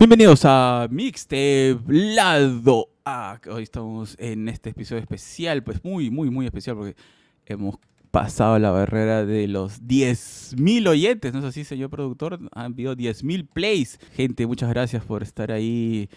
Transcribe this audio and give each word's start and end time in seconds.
Bienvenidos 0.00 0.46
a 0.46 0.88
Mixtape 0.90 1.78
Lado 1.88 2.88
A. 3.04 3.38
Hoy 3.52 3.64
estamos 3.64 4.16
en 4.18 4.48
este 4.48 4.70
episodio 4.70 5.02
especial, 5.02 5.62
pues 5.62 5.84
muy, 5.84 6.10
muy, 6.10 6.30
muy 6.30 6.46
especial 6.46 6.74
porque 6.74 6.96
hemos 7.44 7.76
pasado 8.10 8.58
la 8.58 8.70
barrera 8.70 9.26
de 9.26 9.46
los 9.46 9.82
10.000 9.82 10.88
oyentes, 10.88 11.34
¿no 11.34 11.40
es 11.40 11.44
así, 11.44 11.64
señor 11.64 11.90
productor? 11.90 12.38
Han 12.52 12.72
habido 12.72 12.96
10.000 12.96 13.46
plays. 13.52 14.00
Gente, 14.14 14.46
muchas 14.46 14.70
gracias 14.70 15.04
por 15.04 15.22
estar 15.22 15.52
ahí 15.52 16.08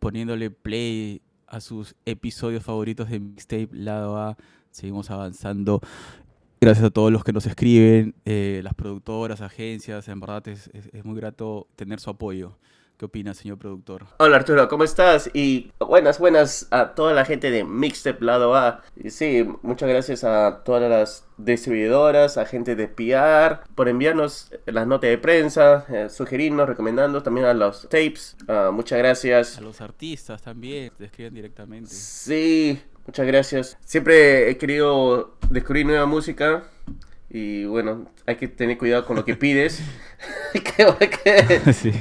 poniéndole 0.00 0.50
play 0.50 1.22
a 1.46 1.62
sus 1.62 1.94
episodios 2.04 2.62
favoritos 2.62 3.08
de 3.08 3.20
Mixtape 3.20 3.70
Lado 3.72 4.18
A. 4.18 4.36
Seguimos 4.70 5.10
avanzando. 5.10 5.80
Gracias 6.60 6.84
a 6.84 6.90
todos 6.90 7.10
los 7.10 7.24
que 7.24 7.32
nos 7.32 7.46
escriben, 7.46 8.14
eh, 8.26 8.60
las 8.62 8.74
productoras, 8.74 9.40
agencias, 9.40 10.08
en 10.08 10.20
verdad 10.20 10.46
es, 10.46 10.70
muy 11.04 11.16
grato 11.16 11.68
tener 11.74 12.00
su 12.00 12.10
apoyo. 12.10 12.58
¿Qué 13.00 13.06
opina, 13.06 13.32
señor 13.32 13.56
productor? 13.56 14.04
Hola 14.18 14.36
Arturo, 14.36 14.68
¿cómo 14.68 14.84
estás? 14.84 15.30
Y 15.32 15.72
buenas, 15.78 16.18
buenas 16.18 16.68
a 16.70 16.94
toda 16.94 17.14
la 17.14 17.24
gente 17.24 17.50
de 17.50 17.64
Mixtape 17.64 18.22
Lado 18.22 18.54
A. 18.54 18.82
Y 18.94 19.08
sí, 19.08 19.42
muchas 19.62 19.88
gracias 19.88 20.22
a 20.22 20.62
todas 20.66 20.90
las 20.90 21.26
distribuidoras, 21.38 22.36
a 22.36 22.44
gente 22.44 22.76
de 22.76 22.88
PR, 22.88 23.60
por 23.74 23.88
enviarnos 23.88 24.52
las 24.66 24.86
notas 24.86 25.08
de 25.08 25.16
prensa, 25.16 25.86
eh, 25.88 26.10
sugerirnos, 26.10 26.68
recomendando 26.68 27.22
también 27.22 27.46
a 27.46 27.54
los 27.54 27.84
tapes. 27.88 28.36
Ah, 28.46 28.68
muchas 28.70 28.98
gracias. 28.98 29.56
A 29.56 29.62
los 29.62 29.80
artistas 29.80 30.42
también, 30.42 30.92
te 30.98 31.06
escriben 31.06 31.32
directamente. 31.32 31.88
Sí, 31.88 32.82
muchas 33.06 33.26
gracias. 33.26 33.78
Siempre 33.82 34.50
he 34.50 34.58
querido 34.58 35.38
descubrir 35.48 35.86
nueva 35.86 36.04
música. 36.04 36.64
Y 37.32 37.64
bueno, 37.64 38.10
hay 38.26 38.36
que 38.36 38.48
tener 38.48 38.76
cuidado 38.76 39.06
con 39.06 39.16
lo 39.16 39.24
que 39.24 39.36
pides. 39.36 39.80
Que- 40.52 41.10
que- 41.64 41.72
Sí. 41.72 41.92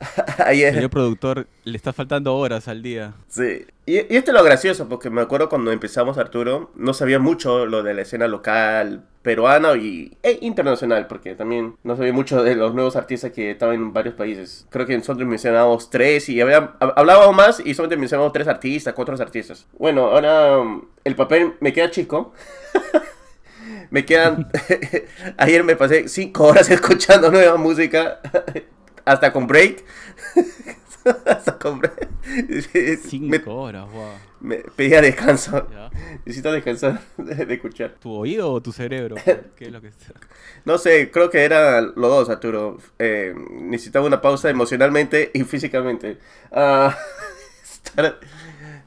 Ayer, 0.46 0.74
Señor 0.74 0.90
productor, 0.90 1.46
le 1.64 1.76
está 1.76 1.92
faltando 1.92 2.34
horas 2.36 2.68
al 2.68 2.82
día. 2.82 3.12
Sí. 3.28 3.66
Y, 3.86 3.96
y 3.96 4.16
esto 4.16 4.30
es 4.30 4.36
lo 4.36 4.42
gracioso, 4.44 4.88
porque 4.88 5.10
me 5.10 5.20
acuerdo 5.20 5.48
cuando 5.48 5.72
empezamos 5.72 6.16
Arturo, 6.18 6.70
no 6.74 6.94
sabía 6.94 7.18
mucho 7.18 7.66
lo 7.66 7.82
de 7.82 7.94
la 7.94 8.02
escena 8.02 8.26
local 8.28 9.04
peruana 9.22 9.74
y 9.76 10.16
e 10.22 10.38
internacional, 10.40 11.06
porque 11.06 11.34
también 11.34 11.76
no 11.82 11.94
sabía 11.96 12.12
mucho 12.14 12.42
de 12.42 12.54
los 12.54 12.72
nuevos 12.74 12.96
artistas 12.96 13.32
que 13.32 13.50
estaban 13.50 13.74
en 13.74 13.92
varios 13.92 14.14
países. 14.14 14.66
Creo 14.70 14.86
que 14.86 14.96
nosotros 14.96 15.28
mencionábamos 15.28 15.90
tres 15.90 16.28
y 16.30 16.40
había, 16.40 16.78
hab- 16.78 16.94
hablábamos 16.96 17.36
más 17.36 17.60
y 17.62 17.74
solamente 17.74 17.98
mencionábamos 17.98 18.32
tres 18.32 18.48
artistas, 18.48 18.94
cuatro 18.94 19.14
artistas. 19.20 19.66
Bueno, 19.78 20.06
ahora 20.06 20.58
um, 20.58 20.82
el 21.04 21.16
papel 21.16 21.52
me 21.60 21.72
queda 21.74 21.90
chico. 21.90 22.32
me 23.90 24.04
quedan... 24.06 24.48
Ayer 25.36 25.64
me 25.64 25.76
pasé 25.76 26.08
cinco 26.08 26.44
horas 26.46 26.70
escuchando 26.70 27.30
nueva 27.30 27.56
música, 27.58 28.20
hasta 29.04 29.32
con 29.32 29.46
break. 29.46 29.84
hasta 31.26 31.58
con 31.58 31.78
break. 31.80 32.08
Me- 32.74 32.96
Cinco 32.96 33.54
horas, 33.56 33.90
wow. 33.90 34.12
me 34.40 34.56
pedía 34.58 35.00
descanso. 35.00 35.66
¿Ya? 35.70 35.90
Necesito 36.24 36.52
descansar 36.52 37.00
de, 37.16 37.54
escuchar. 37.54 37.94
¿Tu 38.00 38.12
oído 38.12 38.52
o 38.52 38.60
tu 38.60 38.72
cerebro? 38.72 39.16
¿Qué 39.56 39.64
es 39.66 39.72
lo 39.72 39.80
que 39.80 39.88
está? 39.88 40.12
No 40.64 40.78
sé, 40.78 41.10
creo 41.10 41.30
que 41.30 41.44
era 41.44 41.80
los 41.80 41.96
dos, 41.96 42.28
Arturo. 42.30 42.78
Eh, 42.98 43.34
necesitaba 43.50 44.06
una 44.06 44.20
pausa 44.20 44.50
emocionalmente 44.50 45.30
y 45.34 45.42
físicamente. 45.44 46.18
Ah, 46.52 46.96
estar- 47.62 48.18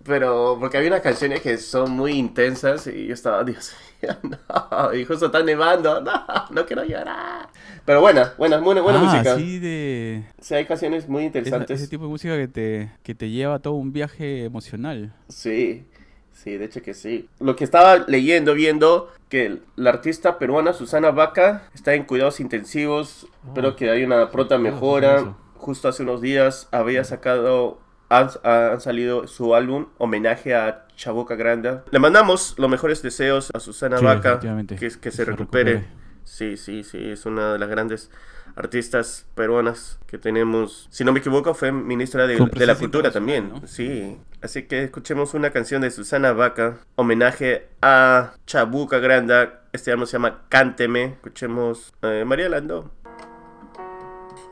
pero 0.05 0.57
porque 0.59 0.77
había 0.77 0.89
unas 0.89 1.01
canciones 1.01 1.41
que 1.41 1.57
son 1.57 1.91
muy 1.91 2.13
intensas 2.13 2.87
y 2.87 3.07
yo 3.07 3.13
estaba, 3.13 3.43
Dios 3.45 3.73
mío, 4.01 4.15
no. 4.23 4.93
Y 4.93 5.05
justo 5.05 5.27
está 5.27 5.41
nevando, 5.43 6.01
no, 6.01 6.11
no 6.51 6.65
quiero 6.65 6.83
llorar. 6.83 7.49
Pero 7.85 8.01
buena, 8.01 8.33
buena, 8.37 8.57
buena, 8.59 8.81
buena 8.81 8.99
ah, 8.99 9.03
música. 9.03 9.35
sí, 9.37 9.59
de... 9.59 10.23
Sí, 10.39 10.55
hay 10.55 10.65
canciones 10.65 11.07
muy 11.09 11.23
esa- 11.23 11.27
interesantes. 11.27 11.81
ese 11.81 11.89
tipo 11.89 12.03
de 12.03 12.09
música 12.09 12.37
que 12.37 12.47
te, 12.47 12.91
que 13.03 13.15
te 13.15 13.29
lleva 13.29 13.55
a 13.55 13.59
todo 13.59 13.73
un 13.73 13.91
viaje 13.91 14.45
emocional. 14.45 15.13
Sí, 15.29 15.85
sí, 16.31 16.57
de 16.57 16.65
hecho 16.65 16.81
que 16.81 16.93
sí. 16.93 17.27
Lo 17.39 17.55
que 17.55 17.63
estaba 17.65 17.97
leyendo, 18.07 18.53
viendo, 18.53 19.09
que 19.29 19.59
la 19.75 19.89
artista 19.89 20.37
peruana 20.37 20.71
Susana 20.73 21.11
Vaca 21.11 21.69
está 21.75 21.93
en 21.93 22.03
cuidados 22.05 22.39
intensivos, 22.39 23.27
Oh. 23.45 23.53
pero 23.53 23.75
que 23.75 23.89
hay 23.89 24.03
una 24.05 24.31
pronta 24.31 24.57
mejora. 24.57 25.35
Justo 25.57 25.89
hace 25.89 26.03
unos 26.03 26.21
días 26.21 26.69
había 26.71 27.03
sacado, 27.03 27.79
han, 28.09 28.29
han 28.43 28.79
salido 28.81 29.27
su 29.27 29.55
álbum 29.55 29.87
homenaje 29.97 30.55
a 30.55 30.87
Chaboca 30.95 31.35
Granda. 31.35 31.83
Le 31.91 31.99
mandamos 31.99 32.55
los 32.57 32.69
mejores 32.69 33.01
deseos 33.01 33.49
a 33.53 33.59
Susana 33.59 33.97
Sí, 33.97 34.05
Vaca, 34.05 34.39
que, 34.39 34.65
que 34.67 34.75
Que 34.75 34.89
se 34.89 35.11
se 35.11 35.25
recupere. 35.25 35.73
recupere. 35.73 36.03
Sí, 36.23 36.55
sí, 36.57 36.83
sí, 36.83 37.11
es 37.11 37.25
una 37.25 37.53
de 37.53 37.59
las 37.59 37.67
grandes 37.69 38.09
artistas 38.55 39.25
peruanas 39.35 39.99
que 40.07 40.17
tenemos. 40.17 40.87
Si 40.91 41.03
no 41.03 41.11
me 41.11 41.19
equivoco, 41.19 41.53
fue 41.53 41.71
ministra 41.71 42.27
de, 42.27 42.37
de 42.37 42.65
la 42.65 42.75
cultura 42.75 43.11
también. 43.11 43.51
Sí, 43.65 44.17
así 44.41 44.63
que 44.63 44.83
escuchemos 44.83 45.33
una 45.33 45.49
canción 45.49 45.81
de 45.81 45.91
Susana 45.91 46.31
Vaca, 46.33 46.77
homenaje 46.95 47.67
a 47.81 48.33
Chabuca 48.45 48.99
Granda. 48.99 49.61
Este 49.73 49.91
álbum 49.91 50.05
se 50.05 50.13
llama 50.13 50.43
Cánteme. 50.49 51.05
Escuchemos 51.15 51.93
eh, 52.03 52.23
María 52.25 52.47
Landó. 52.47 52.91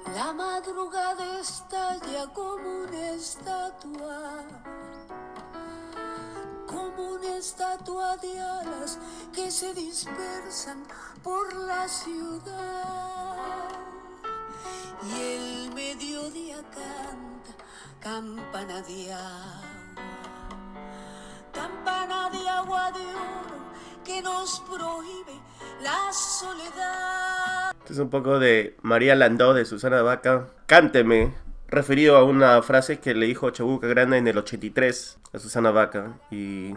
La 0.07 0.33
madrugada 0.33 1.39
estalla 1.39 2.27
como 2.33 2.83
una 2.83 3.11
estatua, 3.11 4.43
como 6.67 7.11
una 7.11 7.37
estatua 7.37 8.17
de 8.17 8.39
alas 8.41 8.97
que 9.31 9.49
se 9.51 9.73
dispersan 9.73 10.83
por 11.23 11.55
la 11.55 11.87
ciudad. 11.87 13.69
Y 15.03 15.21
el 15.21 15.71
mediodía 15.73 16.57
canta 16.71 17.53
campana 18.01 18.81
de 18.81 19.13
agua, 19.13 19.61
campana 21.53 22.29
de 22.31 22.49
agua 22.49 22.91
de 22.91 23.05
oro 23.05 23.70
que 24.03 24.21
nos 24.21 24.59
prohíbe 24.61 25.33
la 25.83 26.11
soledad. 26.11 27.71
Este 27.79 27.93
es 27.93 27.99
un 27.99 28.09
poco 28.09 28.39
de 28.39 28.75
María 28.81 29.15
Landó 29.15 29.53
de 29.53 29.65
Susana 29.65 30.01
Vaca. 30.01 30.47
Cánteme. 30.65 31.33
Referido 31.67 32.17
a 32.17 32.23
una 32.23 32.61
frase 32.61 32.99
que 32.99 33.13
le 33.13 33.25
dijo 33.27 33.49
Chabuca 33.49 33.87
Granda 33.87 34.17
en 34.17 34.27
el 34.27 34.37
83 34.37 35.19
a 35.33 35.39
Susana 35.39 35.71
Vaca. 35.71 36.19
Y 36.29 36.73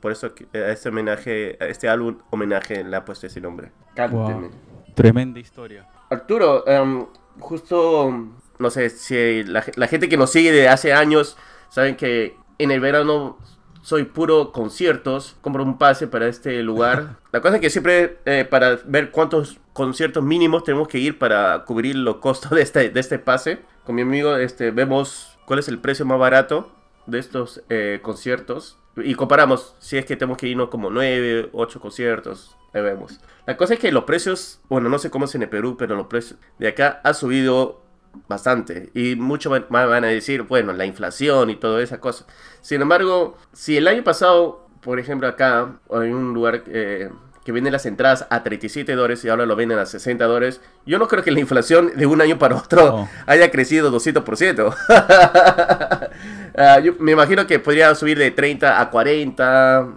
por 0.00 0.12
eso 0.12 0.32
a 0.54 0.58
este 0.70 0.88
homenaje, 0.88 1.56
a 1.60 1.66
este 1.66 1.88
álbum 1.88 2.18
homenaje 2.30 2.84
le 2.84 2.96
ha 2.96 3.04
puesto 3.04 3.26
ese 3.26 3.40
nombre. 3.40 3.72
Cánteme. 3.94 4.48
Wow. 4.48 4.50
Tremenda 4.94 5.40
historia. 5.40 5.88
Arturo, 6.10 6.66
em, 6.66 7.06
justo, 7.38 8.28
no 8.58 8.70
sé, 8.70 8.90
si 8.90 9.42
la, 9.44 9.64
la 9.74 9.88
gente 9.88 10.08
que 10.08 10.16
nos 10.16 10.30
sigue 10.30 10.52
de 10.52 10.68
hace 10.68 10.92
años 10.92 11.36
saben 11.68 11.96
que 11.96 12.36
en 12.58 12.70
el 12.70 12.80
verano 12.80 13.38
soy 13.86 14.02
puro 14.02 14.50
conciertos, 14.50 15.36
compro 15.42 15.62
un 15.62 15.78
pase 15.78 16.08
para 16.08 16.26
este 16.26 16.60
lugar. 16.64 17.20
La 17.30 17.40
cosa 17.40 17.54
es 17.54 17.60
que 17.60 17.70
siempre 17.70 18.18
eh, 18.24 18.44
para 18.44 18.80
ver 18.84 19.12
cuántos 19.12 19.60
conciertos 19.72 20.24
mínimos 20.24 20.64
tenemos 20.64 20.88
que 20.88 20.98
ir 20.98 21.20
para 21.20 21.64
cubrir 21.64 21.94
los 21.94 22.16
costos 22.16 22.50
de 22.50 22.62
este, 22.62 22.90
de 22.90 22.98
este 22.98 23.20
pase. 23.20 23.60
Con 23.84 23.94
mi 23.94 24.02
amigo 24.02 24.34
este, 24.34 24.72
vemos 24.72 25.38
cuál 25.44 25.60
es 25.60 25.68
el 25.68 25.78
precio 25.78 26.04
más 26.04 26.18
barato 26.18 26.72
de 27.06 27.20
estos 27.20 27.62
eh, 27.68 28.00
conciertos 28.02 28.76
y 28.96 29.14
comparamos 29.14 29.76
si 29.78 29.96
es 29.96 30.04
que 30.04 30.16
tenemos 30.16 30.36
que 30.36 30.48
irnos 30.48 30.68
como 30.68 30.90
9, 30.90 31.50
8 31.52 31.80
conciertos. 31.80 32.56
Ahí 32.72 32.82
vemos. 32.82 33.20
La 33.46 33.56
cosa 33.56 33.74
es 33.74 33.78
que 33.78 33.92
los 33.92 34.02
precios, 34.02 34.58
bueno, 34.68 34.88
no 34.88 34.98
sé 34.98 35.10
cómo 35.10 35.26
es 35.26 35.34
en 35.36 35.42
el 35.42 35.48
Perú, 35.48 35.76
pero 35.78 35.94
los 35.94 36.08
precios 36.08 36.40
de 36.58 36.66
acá 36.66 37.00
ha 37.04 37.14
subido 37.14 37.85
bastante. 38.28 38.90
Y 38.94 39.16
muchos 39.16 39.50
van, 39.50 39.66
van 39.68 40.04
a 40.04 40.08
decir, 40.08 40.42
bueno, 40.42 40.72
la 40.72 40.86
inflación 40.86 41.50
y 41.50 41.56
toda 41.56 41.82
esa 41.82 42.00
cosa. 42.00 42.26
Sin 42.60 42.82
embargo, 42.82 43.36
si 43.52 43.76
el 43.76 43.88
año 43.88 44.04
pasado, 44.04 44.66
por 44.80 44.98
ejemplo, 44.98 45.28
acá 45.28 45.78
hay 45.90 46.10
un 46.10 46.34
lugar 46.34 46.64
eh, 46.66 47.10
que 47.44 47.52
vende 47.52 47.70
las 47.70 47.86
entradas 47.86 48.26
a 48.28 48.42
37 48.42 48.94
dólares 48.94 49.24
y 49.24 49.28
ahora 49.28 49.46
lo 49.46 49.54
venden 49.54 49.78
a 49.78 49.86
60 49.86 50.24
dólares, 50.24 50.60
yo 50.84 50.98
no 50.98 51.06
creo 51.06 51.22
que 51.22 51.30
la 51.30 51.38
inflación 51.38 51.92
de 51.94 52.06
un 52.06 52.20
año 52.20 52.38
para 52.38 52.56
otro 52.56 53.08
haya 53.26 53.50
crecido 53.50 53.92
200%. 53.92 54.74
Ah, 56.58 56.78
yo 56.80 56.94
me 56.98 57.12
imagino 57.12 57.46
que 57.46 57.58
podría 57.58 57.94
subir 57.94 58.16
de 58.16 58.30
30 58.30 58.80
a 58.80 58.88
40, 58.88 59.88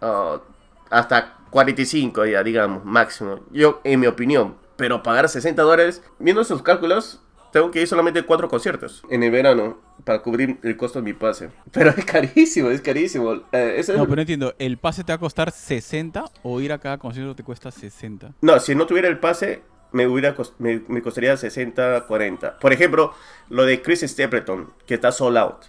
ah, 0.00 0.40
hasta 0.88 1.36
45 1.50 2.24
ya, 2.26 2.42
digamos, 2.42 2.84
máximo. 2.84 3.40
Yo, 3.50 3.80
en 3.84 4.00
mi 4.00 4.06
opinión. 4.06 4.56
Pero 4.76 5.02
pagar 5.02 5.28
60 5.28 5.60
dólares, 5.60 6.02
viendo 6.18 6.40
esos 6.40 6.62
cálculos, 6.62 7.20
tengo 7.52 7.70
que 7.70 7.80
ir 7.82 7.86
solamente 7.88 8.22
cuatro 8.22 8.48
conciertos 8.48 9.02
en 9.10 9.22
el 9.22 9.30
verano 9.30 9.78
para 10.04 10.20
cubrir 10.22 10.58
el 10.62 10.76
costo 10.76 11.00
de 11.00 11.04
mi 11.04 11.12
pase. 11.12 11.50
Pero 11.72 11.90
es 11.90 12.04
carísimo, 12.04 12.70
es 12.70 12.80
carísimo. 12.80 13.32
Eh, 13.52 13.74
ese 13.78 13.92
es- 13.92 13.98
No, 13.98 14.04
pero 14.04 14.16
no 14.16 14.22
entiendo. 14.22 14.54
¿El 14.58 14.78
pase 14.78 15.04
te 15.04 15.12
va 15.12 15.16
a 15.16 15.20
costar 15.20 15.50
60 15.50 16.24
o 16.42 16.60
ir 16.60 16.72
a 16.72 16.78
cada 16.78 16.98
concierto 16.98 17.34
te 17.34 17.42
cuesta 17.42 17.70
60? 17.70 18.32
No, 18.40 18.58
si 18.60 18.74
no 18.74 18.86
tuviera 18.86 19.08
el 19.08 19.18
pase, 19.18 19.62
me, 19.92 20.06
hubiera 20.06 20.36
cos- 20.36 20.54
me, 20.58 20.82
me 20.88 21.02
costaría 21.02 21.36
60, 21.36 22.06
40. 22.06 22.58
Por 22.58 22.72
ejemplo, 22.72 23.12
lo 23.48 23.64
de 23.64 23.82
Chris 23.82 24.00
Stapleton, 24.02 24.72
que 24.86 24.94
está 24.94 25.10
sold 25.12 25.36
out. 25.36 25.64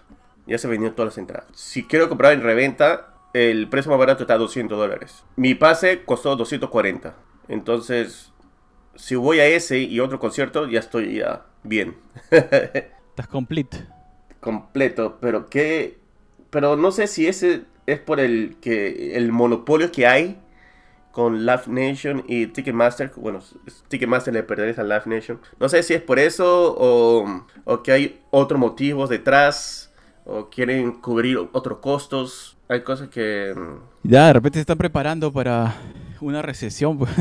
Ya 0.48 0.58
se 0.58 0.68
vendió 0.68 0.92
todas 0.94 1.14
las 1.14 1.18
entradas. 1.18 1.48
Si 1.54 1.84
quiero 1.86 2.10
comprar 2.10 2.34
en 2.34 2.42
reventa, 2.42 3.14
el 3.34 3.70
precio 3.70 3.90
más 3.92 4.00
barato 4.00 4.24
está 4.24 4.34
a 4.34 4.38
200 4.38 4.78
dólares. 4.78 5.24
Mi 5.36 5.56
pase 5.56 6.04
costó 6.04 6.36
240. 6.36 7.16
Entonces, 7.48 8.32
si 8.96 9.16
voy 9.16 9.40
a 9.40 9.46
ese 9.46 9.80
y 9.80 10.00
otro 10.00 10.20
concierto, 10.20 10.68
ya 10.68 10.80
estoy 10.80 11.16
ya 11.18 11.46
bien. 11.64 11.96
Está 12.32 12.48
Estás 13.12 13.28
complete. 13.28 13.86
completo, 14.40 15.18
pero 15.22 15.50
que 15.50 16.00
pero 16.50 16.76
no 16.76 16.92
sé 16.92 17.08
si 17.08 17.28
ese 17.28 17.64
es 17.86 18.00
por 18.00 18.20
el 18.20 18.58
que 18.62 19.16
el 19.16 19.32
monopolio 19.32 19.92
que 19.92 20.08
hay 20.08 20.38
con 21.12 21.46
Live 21.46 21.64
Nation 21.68 22.24
y 22.28 22.48
Ticketmaster, 22.48 23.12
bueno, 23.18 23.40
Ticketmaster 23.90 24.34
le 24.34 24.44
pertenece 24.44 24.82
a 24.82 24.84
Live 24.86 25.04
Nation. 25.08 25.40
No 25.60 25.70
sé 25.70 25.84
si 25.84 25.94
es 25.94 26.02
por 26.02 26.20
eso 26.20 26.76
o, 26.78 27.46
o 27.66 27.84
que 27.84 27.92
hay 27.94 28.22
otros 28.32 28.60
motivos 28.60 29.10
detrás 29.10 29.92
o 30.26 30.50
quieren 30.50 30.94
cubrir 30.94 31.38
otros 31.54 31.80
costos. 31.80 32.58
Hay 32.70 32.84
cosas 32.84 33.10
que 33.10 33.54
mm, 33.56 34.10
Ya, 34.10 34.28
de 34.28 34.34
repente 34.34 34.58
se 34.58 34.62
están 34.62 34.78
preparando 34.78 35.32
para 35.34 35.76
una 36.22 36.42
recesión. 36.42 36.98
pues. 36.98 37.12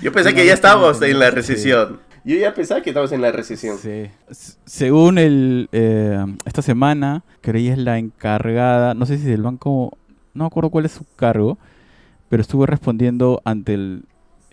yo 0.00 0.12
pensé 0.12 0.34
que 0.34 0.46
ya 0.46 0.54
que- 1.00 1.10
en 1.10 1.18
la 1.20 1.30
sí. 1.30 1.34
recesión. 1.36 2.00
Yo 2.24 2.36
ya 2.36 2.54
pensaba 2.54 2.82
que 2.82 2.90
estábamos 2.90 3.12
en 3.12 3.22
la 3.22 3.32
recesión. 3.32 3.78
Sí. 3.78 4.10
Según 4.64 5.18
el, 5.18 5.68
eh, 5.72 6.24
esta 6.44 6.62
semana, 6.62 7.24
ella 7.42 7.72
es 7.72 7.78
la 7.78 7.98
encargada, 7.98 8.94
no 8.94 9.06
sé 9.06 9.18
si 9.18 9.24
del 9.24 9.42
banco, 9.42 9.96
no 10.34 10.44
me 10.44 10.46
acuerdo 10.46 10.70
cuál 10.70 10.84
es 10.84 10.92
su 10.92 11.04
cargo, 11.16 11.58
pero 12.28 12.42
estuvo 12.42 12.66
respondiendo 12.66 13.40
ante 13.44 13.74
el 13.74 14.04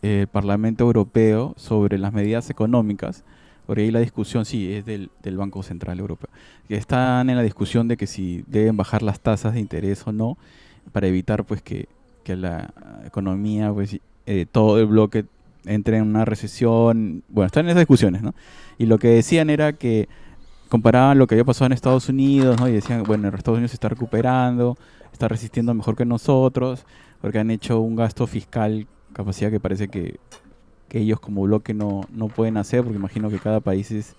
eh, 0.02 0.28
Parlamento 0.32 0.84
Europeo 0.86 1.54
sobre 1.58 1.98
las 1.98 2.14
medidas 2.14 2.50
económicas. 2.50 3.24
Por 3.66 3.80
ahí 3.80 3.92
la 3.92 4.00
discusión, 4.00 4.46
sí, 4.46 4.74
es 4.74 4.86
del, 4.86 5.10
del 5.22 5.38
Banco 5.38 5.62
Central 5.62 6.00
Europeo. 6.00 6.30
Están 6.70 7.30
en 7.30 7.36
la 7.36 7.44
discusión 7.44 7.88
de 7.88 7.98
que 7.98 8.08
si 8.08 8.44
deben 8.48 8.78
bajar 8.78 9.04
las 9.04 9.20
tasas 9.20 9.54
de 9.54 9.60
interés 9.60 10.08
o 10.08 10.14
no, 10.14 10.38
para 10.94 11.08
evitar 11.08 11.44
pues 11.44 11.62
que, 11.62 11.90
que 12.24 12.38
la 12.38 12.74
economía, 13.06 13.74
pues 13.74 14.00
eh, 14.26 14.46
todo 14.50 14.80
el 14.80 14.86
bloque 14.86 15.26
entre 15.68 15.98
en 15.98 16.04
una 16.04 16.26
recesión. 16.26 17.24
Bueno, 17.28 17.48
están 17.48 17.66
en 17.66 17.72
esas 17.72 17.82
discusiones, 17.82 18.22
¿no? 18.22 18.34
Y 18.78 18.86
lo 18.86 18.98
que 18.98 19.10
decían 19.10 19.50
era 19.50 19.74
que 19.74 20.08
comparaban 20.70 21.18
lo 21.18 21.28
que 21.28 21.36
había 21.36 21.46
pasado 21.46 21.68
en 21.68 21.74
Estados 21.74 22.10
Unidos, 22.10 22.60
¿no? 22.60 22.68
Y 22.68 22.74
decían, 22.74 23.04
bueno, 23.04 23.28
Estados 23.30 23.58
Unidos 23.58 23.72
se 23.72 23.76
está 23.76 23.90
recuperando, 23.90 24.78
está 25.12 25.28
resistiendo 25.28 25.74
mejor 25.74 25.96
que 25.96 26.06
nosotros, 26.06 26.86
porque 27.22 27.40
han 27.40 27.52
hecho 27.52 27.80
un 27.80 27.96
gasto 27.96 28.28
fiscal, 28.28 28.88
capacidad 29.14 29.50
que 29.50 29.60
parece 29.60 29.88
que, 29.88 30.20
que 30.88 31.00
ellos 31.00 31.20
como 31.20 31.44
bloque 31.44 31.74
no, 31.74 32.02
no 32.12 32.28
pueden 32.28 32.58
hacer, 32.58 32.84
porque 32.84 32.98
imagino 32.98 33.30
que 33.30 33.40
cada 33.40 33.60
país 33.60 33.92
es 33.92 34.16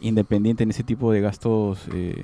independiente 0.00 0.64
en 0.64 0.70
ese 0.70 0.82
tipo 0.82 1.12
de 1.12 1.20
gastos, 1.20 1.86
eh, 1.92 2.22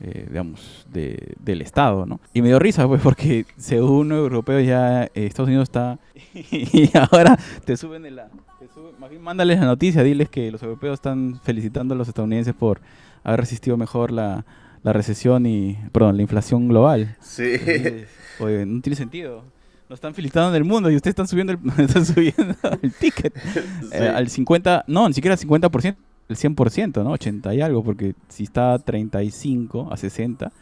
eh, 0.00 0.26
digamos, 0.28 0.86
de, 0.92 1.34
del 1.40 1.62
Estado, 1.62 2.06
¿no? 2.06 2.20
Y 2.34 2.42
me 2.42 2.48
dio 2.48 2.58
risa, 2.58 2.86
pues, 2.86 3.00
porque 3.02 3.46
según 3.56 4.12
europeos 4.12 4.64
ya 4.66 5.04
eh, 5.04 5.10
Estados 5.14 5.48
Unidos 5.48 5.64
está... 5.68 5.98
y 6.34 6.90
ahora 6.96 7.38
te 7.64 7.76
suben 7.76 8.02
de 8.02 8.10
la... 8.10 8.28
te 8.58 8.66
suben- 8.68 8.96
más 8.98 9.10
bien 9.10 9.22
mándales 9.22 9.58
la 9.60 9.66
noticia, 9.66 10.02
diles 10.02 10.28
que 10.28 10.50
los 10.50 10.62
europeos 10.62 10.94
están 10.94 11.40
felicitando 11.42 11.94
a 11.94 11.96
los 11.96 12.08
estadounidenses 12.08 12.54
por 12.54 12.80
haber 13.24 13.40
resistido 13.40 13.76
mejor 13.76 14.12
la, 14.12 14.44
la 14.82 14.92
recesión 14.92 15.46
y, 15.46 15.78
perdón, 15.92 16.16
la 16.16 16.22
inflación 16.22 16.68
global. 16.68 17.16
Sí. 17.20 17.54
Entonces, 17.58 18.08
Oye, 18.38 18.66
no 18.66 18.80
tiene 18.82 18.96
sentido. 18.96 19.44
Nos 19.88 19.98
están 19.98 20.14
felicitando 20.14 20.50
en 20.50 20.56
el 20.56 20.64
mundo 20.64 20.90
y 20.90 20.96
ustedes 20.96 21.12
están 21.12 21.28
subiendo 21.28 21.52
el, 21.52 21.58
están 21.84 22.04
subiendo 22.04 22.54
el 22.82 22.92
ticket 22.92 23.32
eh, 23.92 24.08
al 24.14 24.28
50, 24.28 24.84
no, 24.88 25.08
ni 25.08 25.14
siquiera 25.14 25.34
al 25.34 25.40
50%, 25.40 25.96
el 26.28 26.36
100%, 26.36 27.02
¿no? 27.04 27.12
80 27.12 27.54
y 27.54 27.60
algo, 27.60 27.82
porque 27.84 28.14
si 28.28 28.44
está 28.44 28.74
a 28.74 28.78
35, 28.78 29.88
a 29.92 29.96
60, 29.96 30.52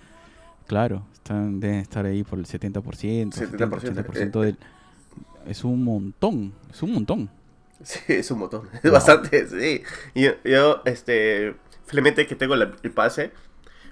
claro, 0.66 1.04
están, 1.14 1.60
deben 1.60 1.78
estar 1.78 2.04
ahí 2.06 2.22
por 2.24 2.38
el 2.38 2.46
70%, 2.46 2.82
70%, 2.82 3.32
70%, 3.32 4.30
80% 4.30 4.40
del... 4.40 4.58
Es 5.46 5.64
un 5.64 5.84
montón, 5.84 6.52
es 6.70 6.82
un 6.82 6.92
montón. 6.92 7.30
Sí, 7.82 7.98
es 8.08 8.30
un 8.30 8.38
montón. 8.38 8.68
Es 8.82 8.90
bastante, 8.90 9.46
sí. 9.46 9.82
Yo, 10.14 10.30
yo, 10.44 10.80
este, 10.86 11.54
felizmente 11.86 12.26
que 12.26 12.34
tengo 12.34 12.56
la- 12.56 12.70
el 12.82 12.90
pase. 12.92 13.32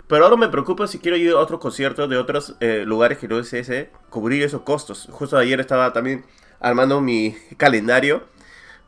Pero 0.07 0.25
ahora 0.25 0.37
me 0.37 0.49
preocupa 0.49 0.87
si 0.87 0.99
quiero 0.99 1.17
ir 1.17 1.33
a 1.33 1.39
otros 1.39 1.61
conciertos 1.61 2.09
de 2.09 2.17
otros 2.17 2.57
eh, 2.61 2.85
lugares 2.87 3.19
que 3.19 3.29
no 3.29 3.39
es 3.39 3.53
ese, 3.53 3.91
cubrir 4.09 4.43
esos 4.45 4.63
costos. 4.63 5.09
Justo 5.11 5.37
ayer 5.37 5.61
estaba 5.61 5.93
también 5.93 6.25
armando 6.61 7.01
mi 7.03 7.35
calendario, 7.59 8.25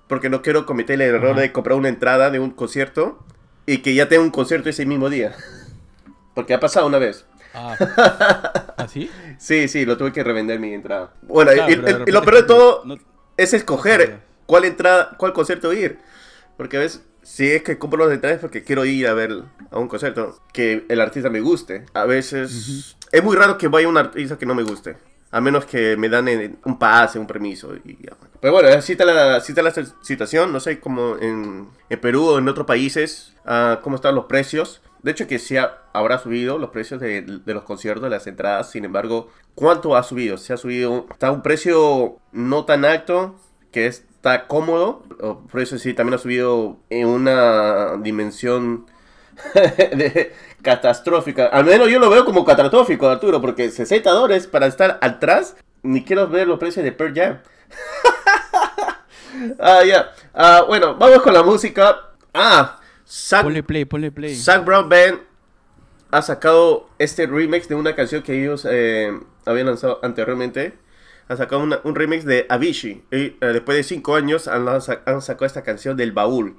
porque 0.09 0.29
no 0.29 0.43
quiero 0.43 0.67
cometer 0.67 0.95
el 1.01 1.15
error 1.15 1.33
Ajá. 1.33 1.41
de 1.41 1.53
comprar 1.53 1.77
una 1.79 1.89
entrada 1.89 2.31
de 2.31 2.39
un 2.41 2.51
concierto 2.51 3.19
y 3.67 3.79
que 3.79 3.95
ya 3.95 4.09
tenga 4.09 4.23
un 4.23 4.31
concierto 4.31 4.69
ese 4.69 4.85
mismo 4.87 5.09
día. 5.11 5.35
Porque 6.35 6.53
ha 6.53 6.59
pasado 6.61 6.87
una 6.89 6.99
vez. 6.99 7.25
Ah, 7.55 7.77
¿así? 8.77 9.09
Sí, 9.39 9.69
sí, 9.69 9.85
lo 9.85 9.97
tuve 9.97 10.13
que 10.13 10.25
revender 10.25 10.59
mi 10.59 10.75
entrada. 10.75 11.13
Bueno, 11.23 11.53
Claro, 11.53 11.71
y, 11.73 12.11
lo 12.11 12.23
peor 12.23 12.35
de 12.37 12.43
todo 12.43 12.83
no- 12.85 12.97
es 13.37 13.55
escoger 13.55 14.19
cuál 14.47 14.65
entrada, 14.65 15.17
cuál 15.17 15.33
concierto 15.33 15.73
ir. 15.73 15.99
Porque 16.57 16.77
a 16.77 16.81
veces, 16.81 17.03
si 17.23 17.51
es 17.51 17.63
que 17.63 17.79
compro 17.79 18.05
las 18.05 18.15
entradas 18.15 18.39
porque 18.41 18.65
quiero 18.65 18.85
ir 18.85 19.07
a 19.07 19.15
ver 19.15 19.43
a 19.71 19.79
un 19.79 19.87
concierto 19.89 20.39
que 20.53 20.85
el 20.89 21.01
artista 21.01 21.31
me 21.31 21.41
guste. 21.41 21.85
A 21.95 22.05
veces 22.05 22.97
es 23.13 23.23
muy 23.25 23.37
raro 23.37 23.57
que 23.59 23.69
vaya 23.69 23.87
a 23.87 23.91
un 23.91 23.97
artista 23.99 24.37
que 24.37 24.47
no 24.47 24.55
me 24.57 24.63
guste. 24.65 24.97
A 25.35 25.41
menos 25.41 25.65
que 25.67 25.97
me 25.97 26.09
dan 26.09 26.29
en- 26.29 26.59
un 26.65 26.79
pase, 26.79 27.19
un 27.19 27.27
permiso. 27.27 27.75
Y 27.85 27.97
ya. 28.05 28.13
Pero 28.41 28.53
bueno, 28.53 28.69
así 28.69 28.93
está 28.93 29.05
la, 29.05 29.41
la 29.41 29.41
situación. 29.41 30.53
No 30.53 30.61
sé 30.61 30.79
cómo 30.79 31.17
en, 31.21 31.69
Perú 32.01 32.25
o 32.29 32.39
en 32.39 32.49
otros 32.49 32.67
países, 32.67 33.35
ah, 33.45 33.81
cómo 33.83 33.97
están 33.97 34.15
los 34.15 34.27
precios. 34.27 34.81
De 35.03 35.11
hecho 35.11 35.27
que 35.27 35.39
sí 35.39 35.57
ha- 35.57 35.79
habrá 35.93 36.19
subido 36.19 36.57
los 36.59 36.71
precios 36.71 37.01
de, 37.01 37.23
los 37.45 37.65
conciertos, 37.65 38.05
de 38.05 38.11
las 38.11 38.27
entradas. 38.27 38.71
Sin 38.71 38.85
embargo, 38.85 39.29
¿cuánto 39.57 39.97
ha 39.97 40.03
subido? 40.05 40.39
Se 40.39 40.53
ha 40.53 40.57
subido, 40.57 41.07
está 41.11 41.31
un 41.33 41.43
precio 41.43 42.19
no 42.33 42.65
tan 42.65 42.85
alto, 42.85 43.35
que 43.73 43.87
está 43.87 44.47
cómodo. 44.47 45.03
Por 45.51 45.61
eso 45.61 45.79
sí, 45.79 45.95
también 45.95 46.15
ha 46.15 46.19
subido 46.19 46.79
en 46.91 47.09
una 47.09 47.97
dimensión 47.97 48.87
catastrófica. 50.63 51.47
Al 51.47 51.65
menos 51.65 51.89
yo 51.89 51.99
lo 51.99 52.11
veo 52.11 52.25
como 52.25 52.45
catastrófico, 52.45 53.09
Arturo, 53.09 53.41
porque 53.41 53.71
60 53.71 54.11
dólares 54.11 54.47
para 54.47 54.67
estar 54.67 54.99
atrás, 55.01 55.57
ni 55.83 56.05
quiero 56.05 56.29
ver 56.29 56.49
los 56.49 56.59
precios 56.59 56.85
de 56.85 56.93
Pearl 56.93 57.15
Jam. 57.15 57.39
ah, 59.61 59.83
ya. 59.85 60.13
Ah, 60.33 60.65
bueno, 60.67 60.95
vamos 60.97 61.23
con 61.23 61.33
la 61.35 61.43
música. 61.43 62.11
Ah, 62.33 62.81
Zac, 63.07 63.43
Ponle 63.43 63.63
play, 63.63 63.85
ponle 63.85 64.11
play. 64.11 64.35
Zac 64.35 64.65
Brown 64.65 64.89
Band 64.89 65.21
ha 66.11 66.23
sacado 66.23 66.89
este 66.99 67.27
remix 67.27 67.69
de 67.69 67.75
una 67.75 67.95
canción 67.95 68.23
que 68.23 68.41
ellos 68.41 68.67
eh, 68.71 69.13
habían 69.45 69.67
lanzado 69.67 70.01
anteriormente. 70.03 70.75
Ha 71.29 71.37
sacado 71.37 71.63
una- 71.63 71.81
un 71.85 71.95
remix 71.95 72.25
de 72.25 72.47
Avicii. 72.49 73.05
Y, 73.11 73.17
eh, 73.17 73.37
después 73.41 73.77
de 73.77 73.83
5 73.83 74.15
años 74.17 74.47
han, 74.49 74.69
han 74.69 74.81
sacado 75.23 75.47
esta 75.47 75.63
canción 75.63 75.97
del 75.97 76.13
baúl. 76.13 76.57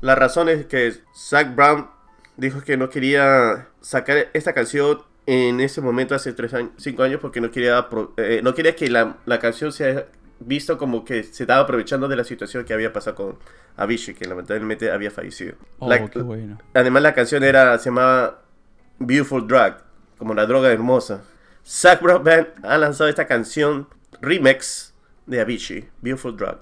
La 0.00 0.14
razón 0.14 0.48
es 0.48 0.66
que 0.66 0.94
Zac 1.16 1.54
Brown 1.54 1.88
dijo 2.36 2.62
que 2.62 2.76
no 2.76 2.88
quería 2.90 3.68
sacar 3.80 4.28
esta 4.32 4.52
canción 4.52 5.02
en 5.26 5.60
ese 5.60 5.80
momento 5.80 6.14
hace 6.14 6.34
5 6.76 7.02
años 7.02 7.20
porque 7.20 7.40
no 7.40 7.50
quería, 7.50 7.86
eh, 8.16 8.40
no 8.42 8.54
quería 8.54 8.76
que 8.76 8.90
la, 8.90 9.16
la 9.24 9.38
canción 9.38 9.72
sea 9.72 10.06
visto 10.40 10.76
como 10.76 11.04
que 11.04 11.22
se 11.22 11.44
estaba 11.44 11.60
aprovechando 11.62 12.08
de 12.08 12.16
la 12.16 12.24
situación 12.24 12.64
que 12.64 12.74
había 12.74 12.92
pasado 12.92 13.16
con 13.16 13.38
Avicii, 13.76 14.14
que 14.14 14.26
lamentablemente 14.26 14.90
había 14.90 15.10
fallecido. 15.10 15.54
Oh, 15.78 15.88
La- 15.88 16.06
qué 16.10 16.18
bueno. 16.20 16.58
Además 16.74 17.02
la 17.02 17.14
canción 17.14 17.42
era, 17.42 17.78
se 17.78 17.86
llamaba 17.86 18.42
Beautiful 18.98 19.46
Drug, 19.46 19.76
como 20.18 20.34
la 20.34 20.44
droga 20.46 20.70
hermosa. 20.70 21.22
Zac 21.66 22.02
Brown 22.02 22.22
Band 22.22 22.48
ha 22.62 22.76
lanzado 22.76 23.08
esta 23.08 23.26
canción 23.26 23.88
remix 24.20 24.92
de 25.26 25.40
Avicii, 25.40 25.88
Beautiful 26.02 26.36
Drug. 26.36 26.58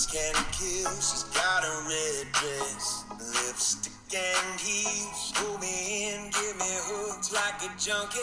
Looks 0.00 0.16
can 0.16 0.32
kill. 0.52 0.88
She's 0.96 1.24
got 1.24 1.62
a 1.62 1.84
red 1.84 2.32
dress, 2.32 3.04
lipstick 3.20 3.92
and 4.16 4.60
heels. 4.60 5.32
Pull 5.34 5.58
me 5.58 6.08
in, 6.08 6.30
give 6.30 6.56
me 6.56 6.72
hooks 6.88 7.32
like 7.34 7.60
a 7.60 7.68
junkie. 7.76 8.18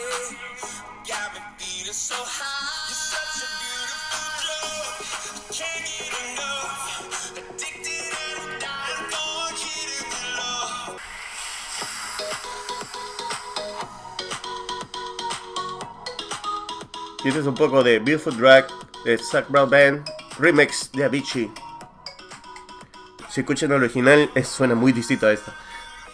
Got 1.07 1.35
me 1.35 1.39
feeling 1.59 1.93
so 1.93 2.15
high. 2.17 2.89
You're 2.89 2.97
such 2.97 3.43
a 3.43 3.49
beautiful 3.61 4.25
drug. 4.41 5.05
Can't 5.53 5.85
get 5.85 6.17
enough. 6.33 7.37
Addicted 7.37 8.09
and 8.25 8.57
dying 8.57 9.13
for 10.09 10.25
love. 17.45 17.55
Poco 17.55 17.83
de 17.83 17.99
Beautiful 17.99 18.33
Drug 18.33 18.65
de 19.05 19.17
Zac 19.17 19.47
Brown 19.49 19.69
Band, 19.69 20.09
remix 20.39 20.89
de 20.91 21.03
Avicii. 21.03 21.66
Si 23.37 23.41
escuchan 23.41 23.71
el 23.71 23.77
original, 23.83 24.31
es- 24.33 24.47
suena 24.47 24.73
muy 24.73 24.91
distinto 24.91 25.27
a 25.27 25.31
esta. 25.31 25.53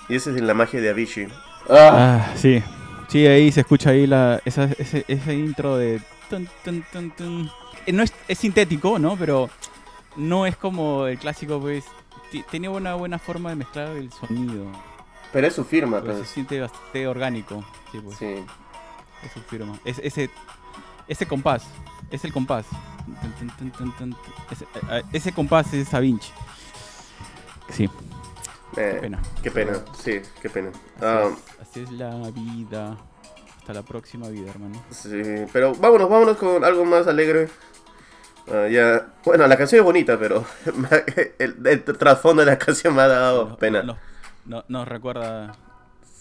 Y 0.09 0.15
esa 0.15 0.29
es 0.31 0.41
la 0.41 0.53
magia 0.53 0.81
de 0.81 0.89
Avicii. 0.89 1.29
Ah, 1.69 2.25
Ah, 2.27 2.33
sí. 2.35 2.61
Sí, 3.07 3.25
ahí 3.25 3.49
se 3.49 3.61
escucha 3.61 3.91
ahí 3.91 4.05
la, 4.05 4.41
esa, 4.43 4.65
ese, 4.77 5.05
ese 5.07 5.33
intro 5.33 5.77
de... 5.77 6.01
tun, 6.29 6.49
tun, 6.65 6.83
tun, 6.91 7.11
tun. 7.11 7.51
Eh, 7.85 7.93
No 7.93 8.03
es, 8.03 8.11
es 8.27 8.37
sintético, 8.39 8.99
¿no? 8.99 9.15
Pero 9.15 9.49
no 10.17 10.45
es 10.45 10.57
como 10.57 11.07
el 11.07 11.17
clásico, 11.17 11.61
pues... 11.61 11.85
Tiene 12.51 12.67
una 12.67 12.95
buena 12.95 13.17
forma 13.19 13.51
de 13.51 13.55
mezclar 13.55 13.87
el 13.95 14.11
sonido. 14.11 14.65
pero 15.31 15.47
es 15.47 15.53
su 15.55 15.63
firma, 15.63 16.01
pues, 16.01 16.17
se 16.17 16.25
siente 16.25 16.59
bastante 16.59 17.07
orgánico. 17.07 17.63
Sí, 17.93 17.99
pues, 18.03 18.17
Sí. 18.17 18.35
es 19.23 19.31
su 19.33 19.39
firma. 19.43 19.79
Es, 19.85 19.97
ese, 20.03 20.29
ese 21.07 21.25
compás. 21.25 21.63
es 22.11 22.25
el 22.25 22.33
compás. 22.33 22.65
Ese, 24.51 24.65
a- 24.89 24.95
a- 24.95 25.01
ese 25.13 25.31
compás 25.31 25.73
es 25.73 25.89
Da 25.89 26.01
Vinci. 26.01 26.29
Sí, 27.69 27.89
Eh, 28.75 28.91
qué 28.95 28.99
pena. 29.01 29.19
Qué 29.43 29.51
pena, 29.51 29.73
sí, 29.97 30.21
qué 30.41 30.49
pena. 30.49 30.71
Ah, 31.01 31.29
Así 31.61 31.81
es 31.81 31.91
la 31.91 32.15
vida. 32.31 32.97
Hasta 33.59 33.73
la 33.73 33.81
próxima 33.83 34.27
vida, 34.29 34.49
hermano. 34.49 34.83
sí, 34.89 35.21
pero 35.53 35.73
vámonos, 35.75 36.09
vámonos 36.09 36.37
con 36.37 36.63
algo 36.65 36.83
más 36.85 37.07
alegre. 37.07 37.49
Ah, 38.51 38.67
ya, 38.67 39.07
bueno, 39.23 39.47
la 39.47 39.55
canción 39.57 39.79
es 39.79 39.85
bonita, 39.85 40.17
pero 40.19 40.43
el, 41.39 41.65
el 41.65 41.83
trasfondo 41.83 42.41
de 42.43 42.47
la 42.51 42.57
canción 42.57 42.93
me 42.95 43.03
ha 43.03 43.07
dado 43.07 43.57
pena. 43.57 43.83
Nos, 43.83 43.97
no- 44.45 44.65
nos 44.67 44.87
recuerda, 44.87 45.53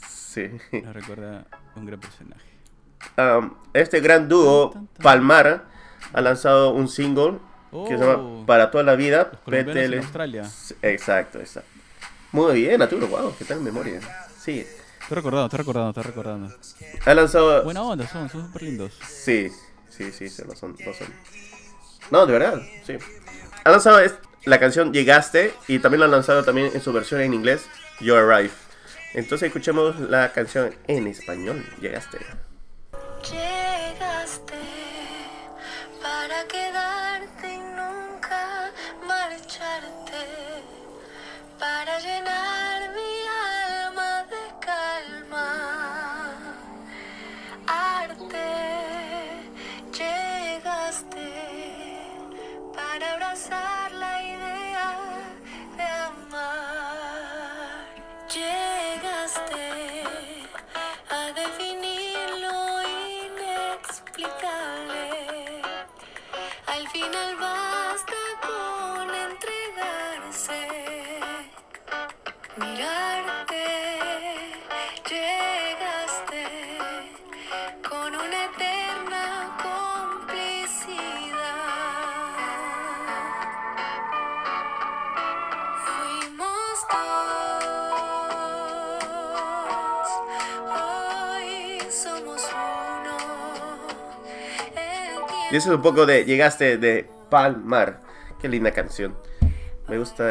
Sí. 0.08 0.48
nos 0.84 0.94
recuerda 0.94 1.44
un 1.74 1.84
gran 1.86 1.98
personaje. 1.98 2.46
Um, 3.18 3.54
este 3.72 3.98
gran 4.00 4.28
dúo, 4.28 4.72
Palmar, 5.02 5.64
ha 6.12 6.20
lanzado 6.20 6.70
un 6.72 6.86
single 6.88 7.38
que 7.88 7.96
se 7.98 8.04
Oh. 8.04 8.16
llama 8.16 8.46
Para 8.46 8.70
toda 8.70 8.84
la 8.84 8.94
vida. 8.96 9.30
PTL. 9.30 9.98
Australia. 9.98 10.48
Exacto, 10.82 11.40
exacto. 11.40 11.68
Muy 12.32 12.54
bien, 12.62 12.80
Arturo, 12.82 13.06
wow, 13.08 13.34
qué 13.38 13.44
tal 13.44 13.60
memoria. 13.60 14.00
Sí, 14.40 14.66
Estoy 15.02 15.16
recordando, 15.16 15.46
estoy 15.46 15.58
recordando, 15.58 15.90
estoy 15.90 16.04
recordando. 16.04 16.54
ha 17.04 17.14
lanzado. 17.14 17.64
Buena 17.64 17.82
onda, 17.82 18.06
son, 18.08 18.28
son 18.30 18.46
súper 18.46 18.62
lindos. 18.62 18.98
Sí, 19.06 19.50
sí, 19.90 20.12
sí, 20.12 20.28
sí, 20.28 20.42
no 20.46 20.54
son, 20.54 20.76
no 20.86 20.92
son. 20.94 21.08
No, 22.10 22.24
de 22.26 22.32
verdad, 22.32 22.62
sí. 22.86 22.96
Ha 23.64 23.70
lanzado 23.70 24.00
la 24.44 24.58
canción 24.60 24.92
Llegaste 24.92 25.54
y 25.68 25.78
también 25.80 26.00
la 26.00 26.06
han 26.06 26.12
lanzado 26.12 26.44
también 26.44 26.70
en 26.72 26.80
su 26.80 26.92
versión 26.92 27.20
en 27.20 27.34
inglés, 27.34 27.64
You 28.00 28.14
Arrive. 28.14 28.50
Entonces 29.14 29.48
escuchemos 29.48 29.98
la 30.00 30.32
canción 30.32 30.74
en 30.86 31.06
español. 31.08 31.64
Llegaste 31.80 32.18
para 41.62 41.96
llenar 42.00 42.51
Y 95.52 95.56
eso 95.56 95.68
es 95.68 95.76
un 95.76 95.82
poco 95.82 96.06
de 96.06 96.24
Llegaste 96.24 96.78
de 96.78 97.10
Palmar. 97.28 98.00
Qué 98.40 98.48
linda 98.48 98.70
canción. 98.70 99.14
Me 99.86 99.98
gusta 99.98 100.24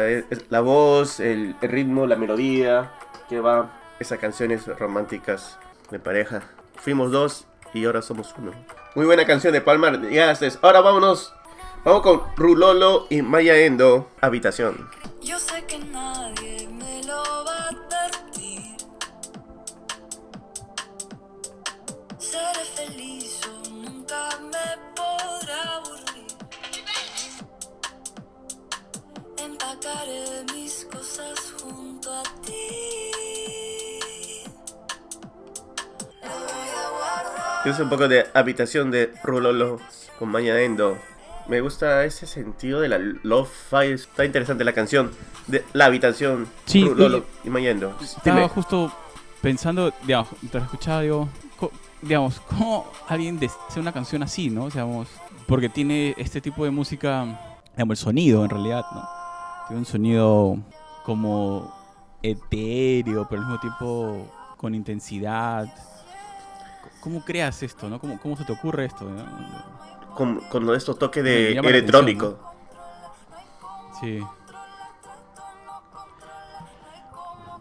la 0.48 0.60
voz, 0.60 1.20
el, 1.20 1.54
el 1.62 1.68
ritmo, 1.68 2.08
la 2.08 2.16
melodía 2.16 2.90
que 3.28 3.38
va. 3.38 3.78
Esas 4.00 4.18
canciones 4.18 4.66
románticas 4.66 5.60
de 5.92 6.00
pareja. 6.00 6.42
Fuimos 6.74 7.12
dos 7.12 7.46
y 7.72 7.84
ahora 7.84 8.02
somos 8.02 8.34
uno. 8.36 8.50
Muy 8.96 9.06
buena 9.06 9.24
canción 9.24 9.52
de 9.52 9.60
Palmar. 9.60 10.00
Llegaste. 10.00 10.50
Ahora 10.60 10.80
vámonos. 10.80 11.32
Vamos 11.84 12.02
con 12.02 12.22
Rulolo 12.34 13.06
y 13.08 13.22
Maya 13.22 13.56
Endo. 13.58 14.10
Habitación. 14.20 14.90
Yo 15.20 15.38
sé 15.38 15.64
que 15.66 15.78
nadie 15.78 16.66
me 16.66 17.00
lo 17.04 17.22
va 17.44 17.58
a 17.58 17.68
advertir. 17.68 18.76
Seré 22.18 22.64
feliz 22.74 23.40
o 23.46 23.70
nunca 23.70 24.28
me 24.50 24.91
Empacaré 29.72 30.44
mis 30.54 30.84
cosas 30.92 31.54
junto 31.62 32.12
a 32.12 32.22
ti. 32.44 32.52
Lo 36.22 36.28
voy 36.28 36.68
a 36.68 36.90
guardar. 36.90 37.66
Es 37.68 37.78
un 37.80 37.88
poco 37.88 38.06
de 38.08 38.26
habitación 38.34 38.90
de 38.90 39.12
Rulolo 39.22 39.80
con 40.18 40.28
Maya 40.28 40.60
Endo. 40.60 40.98
Me 41.48 41.60
gusta 41.60 42.04
ese 42.04 42.26
sentido 42.26 42.80
de 42.80 42.88
la 42.88 42.98
love 42.98 43.48
file. 43.70 43.94
Está 43.94 44.24
interesante 44.26 44.62
la 44.64 44.72
canción 44.74 45.10
de 45.46 45.64
la 45.72 45.86
habitación. 45.86 46.48
Sí, 46.66 46.84
Rulolo 46.86 47.24
y 47.44 47.48
Maya 47.50 47.70
Endo. 47.70 47.96
Estaba 48.00 48.36
Dime. 48.40 48.48
justo 48.48 48.92
pensando, 49.40 49.92
digamos, 50.02 50.28
mientras 50.42 50.64
escuchaba, 50.64 51.00
digo, 51.00 51.28
co- 51.58 51.72
digamos, 52.02 52.40
¿cómo 52.40 52.90
alguien 53.08 53.40
hace 53.68 53.80
una 53.80 53.92
canción 53.92 54.22
así, 54.22 54.50
no? 54.50 54.66
Digamos, 54.68 55.08
porque 55.46 55.68
tiene 55.70 56.14
este 56.18 56.40
tipo 56.42 56.64
de 56.64 56.70
música, 56.70 57.58
digamos, 57.74 57.98
el 57.98 58.04
sonido 58.04 58.44
en 58.44 58.50
realidad, 58.50 58.84
¿no? 58.94 59.21
Tiene 59.72 59.78
un 59.78 59.86
sonido 59.86 60.58
como 61.02 61.74
etéreo, 62.22 63.26
pero 63.26 63.40
al 63.40 63.48
mismo 63.48 63.58
tiempo 63.58 64.30
con 64.58 64.74
intensidad. 64.74 65.66
¿Cómo 67.00 67.24
creas 67.24 67.62
esto, 67.62 67.88
no? 67.88 67.98
¿Cómo, 67.98 68.20
cómo 68.20 68.36
se 68.36 68.44
te 68.44 68.52
ocurre 68.52 68.84
esto? 68.84 69.06
no? 69.06 69.24
con, 70.14 70.40
con 70.50 70.74
estos 70.74 70.98
toques 70.98 71.24
de 71.24 71.52
electrónico. 71.52 72.38
Sí. 73.98 74.20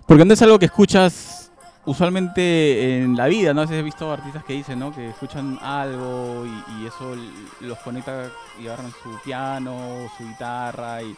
Porque 0.06 0.26
no 0.26 0.34
es 0.34 0.42
algo 0.42 0.60
que 0.60 0.66
escuchas 0.66 1.50
usualmente 1.86 3.04
en 3.04 3.16
la 3.16 3.28
vida, 3.28 3.54
¿no? 3.54 3.62
A 3.62 3.64
veces 3.64 3.80
he 3.80 3.84
visto 3.84 4.12
artistas 4.12 4.44
que 4.44 4.52
dicen, 4.52 4.80
¿no? 4.80 4.94
Que 4.94 5.12
escuchan 5.12 5.58
algo 5.62 6.46
y, 6.46 6.82
y 6.82 6.88
eso 6.88 7.16
los 7.62 7.78
conecta 7.78 8.30
y 8.62 8.68
agarran 8.68 8.92
su 9.02 9.18
piano, 9.24 9.78
o 9.78 10.10
su 10.18 10.28
guitarra 10.28 11.02
y 11.04 11.16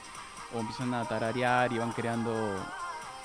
o 0.55 0.59
empiezan 0.59 0.93
a 0.93 1.05
tararear 1.05 1.71
y 1.71 1.77
van 1.77 1.91
creando 1.91 2.33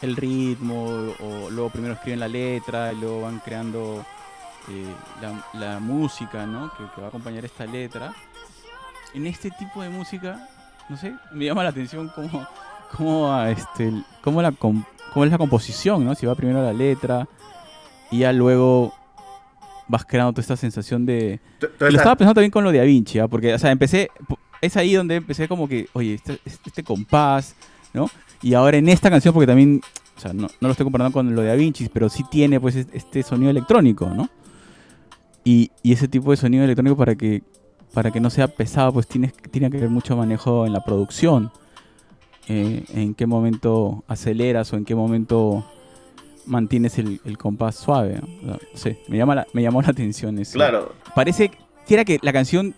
el 0.02 0.16
ritmo 0.16 0.84
o 1.20 1.50
luego 1.50 1.70
primero 1.70 1.94
escriben 1.94 2.20
la 2.20 2.28
letra 2.28 2.92
y 2.92 2.96
luego 2.96 3.22
van 3.22 3.40
creando 3.40 4.04
eh, 4.68 4.94
la, 5.20 5.44
la 5.58 5.80
música, 5.80 6.46
¿no? 6.46 6.70
Que, 6.70 6.84
que 6.94 7.00
va 7.00 7.06
a 7.06 7.08
acompañar 7.08 7.44
esta 7.44 7.66
letra. 7.66 8.12
En 9.14 9.26
este 9.26 9.50
tipo 9.50 9.82
de 9.82 9.88
música, 9.88 10.48
no 10.88 10.96
sé, 10.96 11.14
me 11.32 11.46
llama 11.46 11.62
la 11.62 11.70
atención 11.70 12.10
cómo, 12.14 12.46
cómo, 12.96 13.42
este, 13.44 13.92
cómo, 14.22 14.42
la, 14.42 14.52
cómo 14.52 14.84
es 15.24 15.30
la 15.30 15.38
composición, 15.38 16.04
¿no? 16.04 16.14
Si 16.14 16.26
va 16.26 16.34
primero 16.34 16.62
la 16.62 16.72
letra 16.72 17.26
y 18.10 18.20
ya 18.20 18.32
luego 18.32 18.94
vas 19.88 20.04
creando 20.04 20.32
toda 20.32 20.42
esta 20.42 20.56
sensación 20.56 21.06
de... 21.06 21.40
Lo 21.78 21.88
estaba 21.88 22.14
pensando 22.14 22.34
también 22.34 22.50
con 22.50 22.62
lo 22.62 22.70
de 22.70 22.78
Da 22.78 22.84
Vinci, 22.84 23.18
¿ah? 23.18 23.28
porque, 23.28 23.54
o 23.54 23.58
sea, 23.58 23.70
empecé, 23.70 24.10
es 24.60 24.76
ahí 24.76 24.94
donde 24.94 25.16
empecé 25.16 25.48
como 25.48 25.68
que, 25.68 25.88
oye, 25.92 26.14
este, 26.14 26.38
este 26.44 26.82
compás, 26.82 27.54
¿no? 27.94 28.10
Y 28.42 28.54
ahora 28.54 28.76
en 28.76 28.88
esta 28.88 29.10
canción, 29.10 29.34
porque 29.34 29.46
también, 29.46 29.80
o 30.16 30.20
sea, 30.20 30.32
no, 30.32 30.42
no 30.60 30.68
lo 30.68 30.70
estoy 30.70 30.84
comparando 30.84 31.12
con 31.12 31.34
lo 31.34 31.42
de 31.42 31.48
Da 31.48 31.54
Vinci, 31.54 31.88
pero 31.92 32.08
sí 32.08 32.24
tiene 32.30 32.60
pues 32.60 32.76
es- 32.76 32.86
este 32.92 33.22
sonido 33.22 33.50
electrónico, 33.50 34.06
¿no? 34.08 34.28
Y, 35.44 35.70
y 35.82 35.92
ese 35.92 36.08
tipo 36.08 36.30
de 36.30 36.36
sonido 36.36 36.64
electrónico 36.64 36.96
para 36.96 37.14
que, 37.14 37.42
para 37.94 38.10
que 38.10 38.20
no 38.20 38.28
sea 38.30 38.48
pesado, 38.48 38.92
pues 38.92 39.06
tienes, 39.06 39.32
tiene 39.50 39.70
que 39.70 39.78
haber 39.78 39.90
mucho 39.90 40.16
manejo 40.16 40.66
en 40.66 40.72
la 40.72 40.84
producción. 40.84 41.50
Eh, 42.50 42.84
en 42.94 43.14
qué 43.14 43.26
momento 43.26 44.04
aceleras 44.08 44.72
o 44.72 44.76
en 44.76 44.84
qué 44.86 44.94
momento 44.94 45.66
mantienes 46.46 46.98
el, 46.98 47.20
el 47.24 47.36
compás 47.36 47.76
suave. 47.76 48.20
¿no? 48.42 48.54
O 48.54 48.58
sea, 48.58 48.68
sé, 48.74 48.98
me, 49.08 49.18
llama 49.18 49.34
la- 49.34 49.46
me 49.52 49.62
llamó 49.62 49.82
la 49.82 49.88
atención 49.88 50.38
eso 50.38 50.54
Claro, 50.54 50.94
parece 51.14 51.50
que 51.86 51.94
era 51.94 52.04
que 52.06 52.18
la 52.22 52.32
canción 52.32 52.74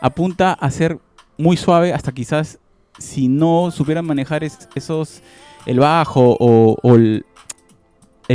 apunta 0.00 0.52
a 0.52 0.70
ser 0.70 0.98
muy 1.38 1.56
suave 1.56 1.92
hasta 1.92 2.12
quizás 2.12 2.58
si 2.98 3.28
no 3.28 3.70
supieran 3.70 4.04
manejar 4.04 4.44
es- 4.44 4.68
esos 4.74 5.22
el 5.66 5.78
bajo 5.80 6.36
o, 6.40 6.76
el, 6.96 7.24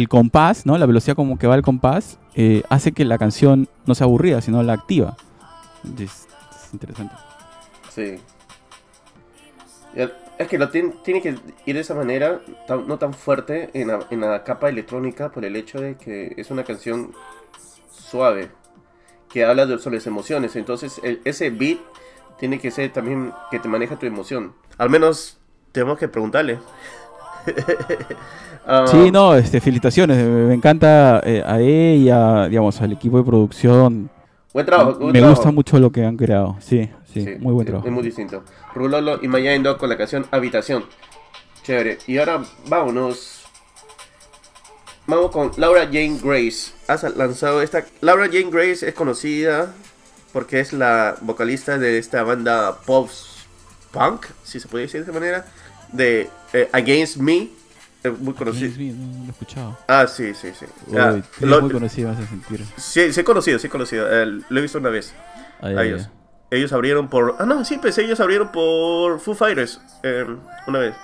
compás, 0.07 0.65
¿no? 0.65 0.77
La 0.77 0.85
velocidad 0.85 1.15
como 1.15 1.37
que 1.37 1.45
va 1.47 1.55
el 1.55 1.61
compás 1.61 2.17
eh, 2.35 2.63
hace 2.69 2.93
que 2.93 3.05
la 3.05 3.17
canción 3.17 3.67
no 3.85 3.93
sea 3.93 4.05
aburrida, 4.05 4.41
sino 4.41 4.63
la 4.63 4.73
activa. 4.73 5.15
Es, 5.99 6.27
es 6.65 6.73
interesante. 6.73 7.13
sí. 7.93 8.15
Es 10.39 10.47
que 10.47 10.57
lo 10.57 10.71
tien- 10.71 10.95
tiene 11.03 11.21
que 11.21 11.35
ir 11.65 11.75
de 11.75 11.81
esa 11.81 11.93
manera, 11.93 12.41
no 12.87 12.97
tan 12.97 13.13
fuerte 13.13 13.69
en 13.73 13.89
la, 13.89 13.99
en 14.09 14.21
la 14.21 14.43
capa 14.43 14.67
electrónica 14.67 15.31
por 15.31 15.45
el 15.45 15.55
hecho 15.55 15.79
de 15.79 15.95
que 15.95 16.33
es 16.37 16.49
una 16.49 16.63
canción 16.63 17.11
suave. 17.91 18.49
que 19.29 19.43
habla 19.45 19.65
de- 19.65 19.79
sobre 19.79 19.97
las 19.97 20.05
emociones. 20.07 20.55
Entonces, 20.55 20.99
el- 21.03 21.19
ese 21.25 21.49
beat 21.49 21.79
tiene 22.39 22.59
que 22.59 22.71
ser 22.71 22.91
también 22.91 23.31
que 23.51 23.59
te 23.59 23.67
maneja 23.67 23.97
tu 23.97 24.05
emoción. 24.05 24.53
Al 24.77 24.89
menos 24.89 25.37
tenemos 25.71 25.97
que 25.97 26.07
preguntarle. 26.07 26.59
Ah, 28.65 28.85
Sí, 28.87 29.11
no, 29.11 29.35
este, 29.35 29.59
felicitaciones. 29.59 30.25
Me, 30.25 30.53
encanta 30.53 31.19
eh, 31.25 31.43
a 31.45 31.59
ella, 31.59 32.47
digamos, 32.47 32.79
al 32.79 32.93
equipo 32.93 33.17
de 33.17 33.23
producción. 33.25 34.09
Buen 34.53 34.65
trabajo. 34.65 34.93
buen 34.93 35.07
me 35.11 35.19
trabajo. 35.19 35.35
gusta 35.35 35.51
mucho 35.51 35.79
lo 35.79 35.91
que 35.91 36.05
han 36.05 36.15
creado. 36.15 36.55
Sí, 36.61 36.89
sí, 37.13 37.25
Sí, 37.25 37.35
muy 37.39 37.51
buen 37.51 37.65
sí, 37.65 37.71
trabajo. 37.71 37.87
Es 37.87 37.93
muy 37.93 38.03
distinto. 38.03 38.43
Rulolo 38.73 39.19
y 39.21 39.27
Mayaindo 39.27 39.77
con 39.77 39.89
la 39.89 39.97
canción 39.97 40.25
Habitación. 40.31 40.85
Chévere. 41.63 41.97
Y 42.07 42.17
ahora 42.19 42.41
vámonos. 42.69 43.43
Vamos 45.07 45.31
con 45.31 45.51
Laura 45.57 45.81
Jane 45.87 46.17
Grace. 46.23 46.71
Has 46.87 47.03
lanzado 47.17 47.61
esta. 47.61 47.83
Laura 47.99 48.27
Jane 48.27 48.49
Grace 48.49 48.87
es 48.87 48.93
conocida 48.93 49.73
porque 50.33 50.59
es 50.59 50.73
la 50.73 51.15
vocalista 51.21 51.77
de 51.77 51.97
esta 51.97 52.23
banda 52.23 52.79
pop 52.85 53.09
punk, 53.91 54.25
si 54.43 54.59
se 54.59 54.67
puede 54.67 54.85
decir 54.85 54.99
de 55.01 55.03
esa 55.11 55.13
manera, 55.19 55.45
de 55.91 56.29
eh, 56.53 56.69
Against 56.73 57.17
Me. 57.17 57.49
eh, 58.03 58.09
muy 58.09 58.33
Bond, 58.33 58.97
no, 58.97 59.07
no 59.13 59.19
lo 59.21 59.27
he 59.27 59.29
escuchado. 59.29 59.77
Ah, 59.87 60.07
sí, 60.07 60.33
sí, 60.33 60.51
sí. 60.59 60.65
Uy, 60.87 60.97
Ah, 60.99 61.15
lo- 61.41 61.61
muy 61.61 61.71
conocido, 61.71 62.09
me 62.09 62.15
hace 62.17 62.27
sentir. 62.27 62.65
sí, 62.77 63.13
sí 63.13 63.19
he 63.19 63.23
conocido, 63.23 63.59
sí 63.59 63.67
he 63.67 63.69
conocido. 63.69 64.07
Eh, 64.11 64.25
lo 64.49 64.59
he 64.59 64.61
visto 64.61 64.79
una 64.79 64.89
vez. 64.89 65.13
Ay, 65.61 65.75
a 65.75 65.79
ay, 65.79 65.87
ellos. 65.89 66.01
ay. 66.03 66.09
Ellos 66.59 66.73
abrieron 66.73 67.07
por. 67.07 67.35
Ah, 67.39 67.45
no, 67.45 67.63
sí, 67.65 67.77
pues 67.79 67.97
ellos 67.97 68.19
abrieron 68.19 68.51
por 68.51 69.19
Foo 69.19 69.33
Fighters 69.35 69.79
eh, 70.03 70.25
una 70.67 70.79
vez. 70.79 70.95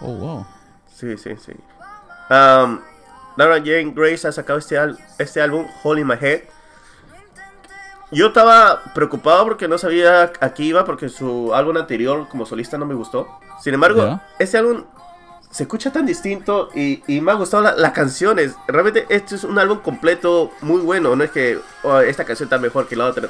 Oh, 0.00 0.14
wow. 0.14 0.46
Sí, 0.92 1.16
sí, 1.18 1.30
sí. 1.44 1.52
Um, 2.30 2.80
Laura 3.36 3.58
Jane 3.58 3.92
Grace 3.94 4.26
ha 4.26 4.32
sacado 4.32 4.58
este, 4.58 4.78
al- 4.78 4.98
este 5.18 5.40
álbum, 5.40 5.66
Holy 5.82 6.04
My 6.04 6.14
Head. 6.20 6.42
Yo 8.12 8.26
estaba 8.28 8.82
preocupado 8.94 9.44
porque 9.44 9.66
no 9.68 9.78
sabía 9.78 10.30
a 10.40 10.52
qué 10.54 10.62
iba, 10.64 10.84
porque 10.84 11.08
su 11.08 11.54
álbum 11.54 11.76
anterior 11.78 12.28
como 12.28 12.44
solista 12.46 12.76
no 12.78 12.84
me 12.86 12.94
gustó. 12.94 13.26
Sin 13.62 13.72
embargo, 13.74 14.02
Ya. 14.04 14.28
este 14.38 14.58
álbum 14.58 14.84
se 15.50 15.62
escucha 15.64 15.90
tan 15.92 16.04
distinto 16.06 16.68
y, 16.74 17.02
y 17.06 17.20
me 17.22 17.32
ha 17.32 17.34
gustado 17.34 17.62
la- 17.62 17.74
las 17.74 17.92
canciones. 17.92 18.54
Realmente 18.68 19.06
este 19.08 19.34
es 19.34 19.44
un 19.44 19.58
álbum 19.58 19.78
completo 19.80 20.50
muy 20.60 20.80
bueno. 20.82 21.16
No 21.16 21.24
es 21.24 21.30
que 21.30 21.58
"Oh, 21.82 21.98
esta 22.00 22.24
canción 22.24 22.46
está 22.46 22.58
mejor 22.58 22.86
que 22.86 22.96
la 22.96 23.06
otra. 23.06 23.28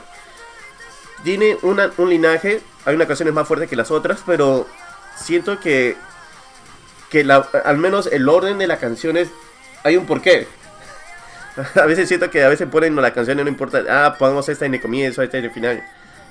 Tiene 1.25 1.57
una- 1.63 1.91
un 1.99 2.11
linaje. 2.11 2.61
Hay 2.85 2.97
unas 2.97 3.07
canciones 3.07 3.33
más 3.35 3.47
fuertes 3.47 3.71
que 3.71 3.77
las 3.77 3.91
otras, 3.93 4.23
pero 4.27 4.67
siento 5.17 5.59
que 5.61 5.97
que 7.11 7.25
la, 7.25 7.47
al 7.67 7.77
menos 7.77 8.07
el 8.11 8.27
orden 8.29 8.57
de 8.59 8.67
las 8.67 8.79
canciones 8.79 9.29
hay 9.85 9.97
un 9.99 10.07
porqué. 10.07 10.49
A 11.81 11.87
veces 11.87 12.09
siento 12.09 12.31
que 12.31 12.43
a 12.45 12.49
veces 12.49 12.69
ponen 12.69 12.95
las 12.97 13.13
canciones, 13.13 13.45
no 13.45 13.51
importa, 13.51 13.83
ah, 13.91 14.17
pongamos 14.19 14.49
esta 14.49 14.67
en 14.67 14.75
el 14.75 14.81
comienzo, 14.81 15.23
esta 15.23 15.39
en 15.39 15.45
el 15.45 15.51
final. 15.51 15.83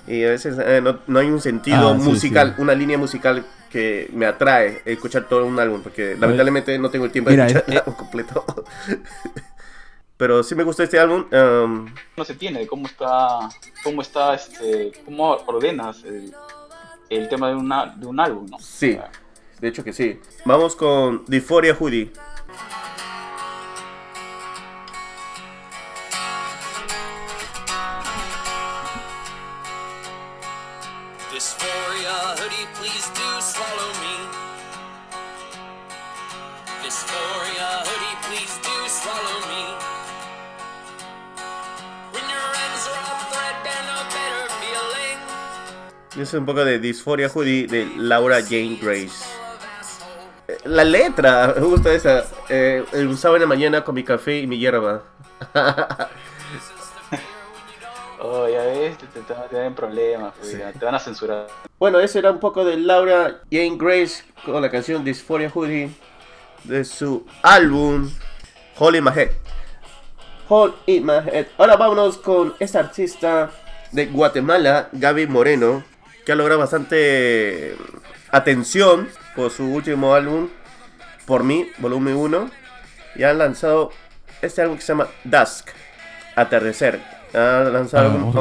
Y 0.08 0.24
a 0.24 0.30
veces 0.30 0.58
eh, 0.66 0.82
no, 0.82 1.00
no 1.06 1.20
hay 1.20 1.28
un 1.28 1.40
sentido 1.40 1.90
Ah, 1.90 1.98
sí, 2.00 2.04
musical, 2.10 2.54
sí. 2.56 2.62
una 2.62 2.74
línea 2.74 2.98
musical 2.98 3.46
que 3.70 4.10
me 4.14 4.26
atrae 4.26 4.82
escuchar 4.86 5.28
todo 5.30 5.46
un 5.46 5.60
álbum, 5.60 5.82
porque 5.84 6.16
lamentablemente 6.20 6.78
no 6.80 6.90
tengo 6.90 7.06
el 7.06 7.12
tiempo 7.12 7.30
de 7.30 7.36
Mira, 7.38 7.46
escuchar 7.48 7.70
eh, 7.70 7.72
el 7.74 7.78
álbum 7.80 7.94
completo. 7.96 8.46
Pero 10.18 10.44
sí 10.44 10.54
me 10.56 10.64
gustó 10.64 10.84
este 10.84 11.00
álbum. 11.00 11.26
um, 11.32 11.94
no 12.18 12.26
se 12.26 12.36
tiene 12.36 12.60
de 12.60 12.68
cómo 12.68 12.86
está, 12.88 13.50
cómo 13.84 14.02
está, 14.02 14.36
este, 14.36 14.92
cómo 15.06 15.32
ordenas 15.48 16.04
el, 16.04 16.34
el 17.10 17.30
tema 17.30 17.50
de, 17.50 17.56
una, 17.56 17.88
de 17.88 18.06
un 18.06 18.20
álbum, 18.20 18.48
¿no? 18.50 18.60
Sí. 18.60 18.98
De 19.60 19.68
hecho 19.68 19.84
que 19.84 19.94
sí. 19.94 20.20
Vamos 20.46 20.76
con 20.76 21.24
Dysphoria 21.28 21.76
Hoodie. 21.80 22.12
Es 46.22 46.34
un 46.36 46.46
poco 46.46 46.64
de 46.64 46.78
Dysphoria 46.78 47.30
Hoodie 47.34 47.66
de 47.66 47.90
Laura 47.98 48.42
Jane 48.44 48.78
Grace. 48.80 49.26
Eh, 50.48 50.58
La 50.66 50.84
letra, 50.84 51.54
me 51.58 51.64
gusta 51.66 51.92
esa. 51.94 52.26
Eh, 52.48 52.86
el 52.94 53.08
usaba 53.08 53.38
en 53.38 53.42
la 53.42 53.48
mañana 53.48 53.84
con 53.84 53.96
mi 53.96 54.04
café 54.04 54.40
y 54.40 54.48
mi 54.48 54.58
hierba. 54.58 55.04
Oh, 58.24 58.48
ya 58.48 58.62
ves, 58.66 59.00
te, 59.00 59.08
te, 59.08 59.22
te 59.50 59.56
dan 59.56 59.74
problemas, 59.74 60.36
Sí. 60.44 60.56
te 60.78 60.86
van 60.86 60.94
a 60.94 61.00
censurar. 61.00 61.48
Bueno, 61.80 62.00
eso 62.00 62.20
era 62.20 62.30
un 62.30 62.40
poco 62.40 62.64
de 62.64 62.78
Laura 62.78 63.42
Jane 63.52 63.78
Grace 63.80 64.24
con 64.46 64.62
la 64.62 64.70
canción 64.70 65.04
Dysphoria 65.04 65.50
Hoodie 65.52 65.90
de 66.64 66.86
su 66.86 67.26
álbum 67.42 68.12
Holy 68.78 69.00
Head. 69.00 69.32
Hold 70.50 70.76
in 70.86 71.04
My 71.04 71.14
Head. 71.14 71.48
Ahora 71.58 71.76
vámonos 71.78 72.20
con 72.20 72.54
esta 72.60 72.82
artista 72.82 73.50
de 73.92 74.06
Guatemala, 74.06 74.90
Gaby 74.92 75.26
Moreno, 75.26 75.84
que 76.26 76.32
ha 76.32 76.36
logrado 76.36 76.60
bastante 76.60 77.76
atención 78.30 79.10
por 79.36 79.52
su 79.52 79.66
último 79.66 80.14
álbum, 80.14 80.50
Por 81.26 81.44
mí, 81.44 81.70
volumen 81.78 82.16
1. 82.16 82.50
Y 83.16 83.24
han 83.24 83.38
lanzado 83.38 83.92
este 84.42 84.62
álbum 84.62 84.76
que 84.78 84.82
se 84.82 84.88
llama 84.94 85.08
Dusk, 85.24 85.70
Atardecer. 86.36 87.00
Ha 87.34 87.64
lanzado 87.72 88.10
Ah, 88.10 88.32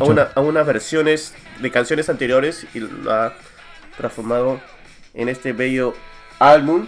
a 0.00 0.04
a 0.04 0.04
una- 0.04 0.28
a 0.34 0.40
unas 0.40 0.66
versiones 0.66 1.34
de 1.60 1.70
canciones 1.70 2.08
anteriores 2.08 2.66
y 2.74 2.80
lo 2.80 3.10
ha 3.12 3.32
transformado 3.96 4.60
en 5.14 5.28
este 5.28 5.52
bello 5.52 5.94
álbum. 6.38 6.86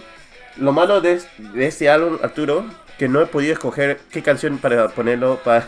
Lo 0.57 0.71
malo 0.71 1.01
de, 1.01 1.21
de 1.37 1.67
este 1.67 1.89
álbum, 1.89 2.17
Arturo, 2.21 2.65
que 2.97 3.07
no 3.09 3.21
he 3.21 3.25
podido 3.25 3.53
escoger 3.53 3.99
qué 4.11 4.21
canción 4.21 4.57
para 4.59 4.89
ponerlo, 4.89 5.37
para 5.43 5.67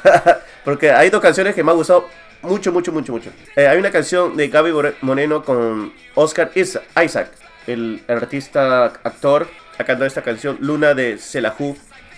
porque 0.64 0.92
hay 0.92 1.10
dos 1.10 1.22
canciones 1.22 1.56
que 1.56 1.64
me 1.64 1.72
han 1.72 1.78
gustado 1.78 2.08
mucho, 2.42 2.72
mucho, 2.72 2.92
mucho, 2.92 3.12
mucho. 3.14 3.30
Eh, 3.56 3.68
hay 3.68 3.78
una 3.78 3.92
canción 3.92 4.36
de 4.36 4.48
Gaby 4.48 4.72
More- 4.72 4.96
Moreno 5.02 5.44
con 5.44 5.94
Oscar 6.16 6.52
Isa- 6.56 6.82
Isaac, 7.04 7.32
el, 7.68 8.04
el 8.08 8.18
artista 8.18 8.86
actor, 8.86 9.48
ha 9.78 9.84
cantado 9.84 10.06
esta 10.06 10.22
canción 10.22 10.58
Luna 10.62 10.94
de 10.94 11.18
Selahu 11.18 11.78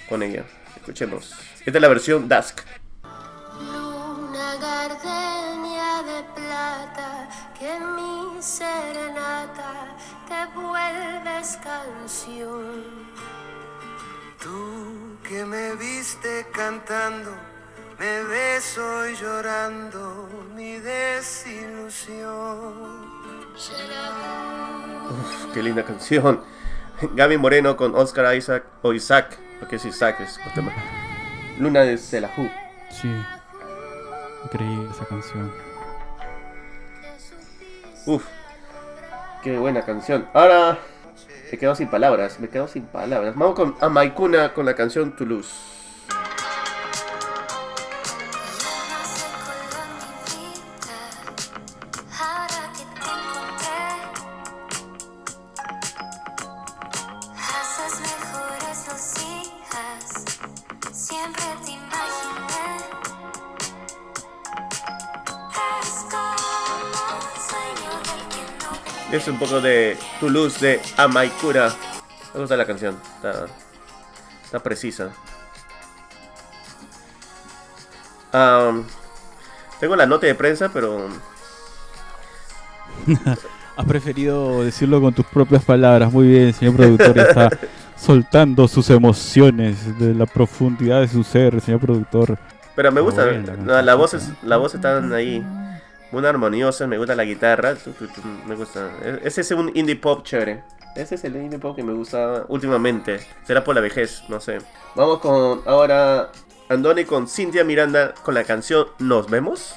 con 0.09 0.23
ella. 0.23 0.43
Escuchemos. 0.75 1.33
Esta 1.65 1.77
es 1.77 1.81
la 1.81 1.87
versión 1.87 2.27
Dusk. 2.27 2.59
Luna 3.61 4.55
gardenia 4.61 6.03
de 6.03 6.23
plata, 6.35 7.29
que 7.57 7.79
mi 7.79 8.41
serenata 8.41 9.95
te 10.27 10.59
vuelves 10.59 11.57
canción. 11.63 12.83
Tú 14.41 15.17
que 15.27 15.45
me 15.45 15.75
viste 15.75 16.45
cantando, 16.53 17.31
me 17.99 18.23
ves 18.23 18.77
hoy 18.77 19.15
llorando 19.15 20.29
mi 20.55 20.77
desilusión. 20.79 22.23
Uf, 25.09 25.53
qué 25.53 25.61
linda 25.63 25.83
canción. 25.83 26.41
Gaby 27.15 27.37
Moreno 27.37 27.75
con 27.75 27.95
Oscar 27.95 28.35
Isaac 28.35 28.63
o 28.81 28.93
Isaac, 28.93 29.37
porque 29.59 29.75
es 29.77 29.85
Isaac, 29.85 30.19
es. 30.21 30.39
Luna 31.59 31.81
de 31.81 31.97
Selahu. 31.97 32.49
Sí. 32.89 33.13
Increíble 34.45 34.89
esa 34.91 35.05
canción. 35.05 35.51
Uf, 38.05 38.25
qué 39.41 39.57
buena 39.57 39.83
canción. 39.83 40.27
Ahora 40.33 40.77
me 41.51 41.57
quedo 41.57 41.75
sin 41.75 41.89
palabras, 41.89 42.39
me 42.39 42.49
quedo 42.49 42.67
sin 42.67 42.83
palabras. 42.85 43.35
Vamos 43.35 43.55
con 43.55 43.75
Amaikuna 43.79 44.53
con 44.53 44.65
la 44.65 44.75
canción 44.75 45.15
Toulouse. 45.15 45.72
Es 69.23 69.29
un 69.29 69.39
poco 69.39 69.61
de 69.61 69.95
Toulouse 70.19 70.59
de 70.59 70.81
Amaikura. 70.97 71.73
Me 72.33 72.41
gusta 72.41 72.57
la 72.57 72.65
canción, 72.65 72.97
está, 73.15 73.45
está 74.43 74.59
precisa. 74.61 75.11
Am, 78.33 78.83
tengo 79.79 79.95
la 79.95 80.05
nota 80.05 80.27
de 80.27 80.35
prensa, 80.35 80.69
pero 80.73 81.07
Has 83.77 83.85
preferido 83.85 84.65
decirlo 84.65 84.99
con 84.99 85.13
tus 85.13 85.25
propias 85.27 85.63
palabras. 85.63 86.11
Muy 86.11 86.27
bien, 86.27 86.53
señor 86.53 86.75
productor. 86.75 87.17
Está 87.17 87.49
soltando 87.95 88.67
sus 88.67 88.89
emociones 88.89 89.97
de 89.99 90.13
la 90.13 90.25
profundidad 90.25 90.99
de 90.99 91.07
su 91.07 91.23
ser, 91.23 91.61
señor 91.61 91.79
productor. 91.79 92.37
Pero 92.75 92.91
me 92.91 92.99
gusta, 92.99 93.25
la 93.25 93.55
la, 93.55 93.81
la 93.83 93.95
voz 93.95 94.15
es, 94.15 94.31
la 94.41 94.57
voz 94.57 94.75
está 94.75 94.97
ahí 95.15 95.41
muy 96.13 96.25
armoniosa, 96.25 96.85
me 96.87 96.97
gusta 96.97 97.15
la 97.15 97.25
guitarra, 97.25 97.75
me 98.47 98.55
gusta. 98.55 98.89
E- 99.03 99.21
Ese 99.23 99.41
es 99.41 99.51
un 99.51 99.71
indie 99.75 99.95
pop 99.95 100.23
chévere. 100.23 100.63
Ese 100.95 101.15
es 101.15 101.23
el 101.23 101.35
indie 101.35 101.57
pop 101.57 101.75
que 101.75 101.83
me 101.83 101.91
gusta 101.91 102.45
últimamente. 102.47 103.19
Será 103.45 103.63
por 103.63 103.73
la 103.73 103.81
vejez, 103.81 104.23
no 104.29 104.39
sé. 104.39 104.59
Vamos 104.95 105.19
con 105.19 105.61
ahora 105.65 106.29
Andoni 106.69 107.03
con 107.05 107.27
Cintia 107.27 107.63
Miranda 107.63 108.13
con 108.23 108.35
la 108.35 108.43
canción 108.43 108.85
Nos 108.99 109.27
vemos. 109.29 109.75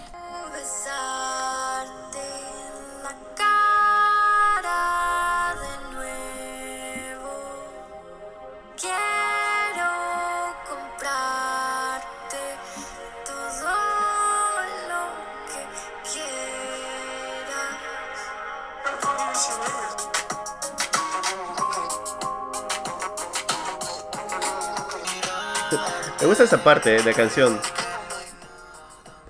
Parte 26.66 26.90
de 26.90 27.04
la 27.04 27.12
canción. 27.12 27.60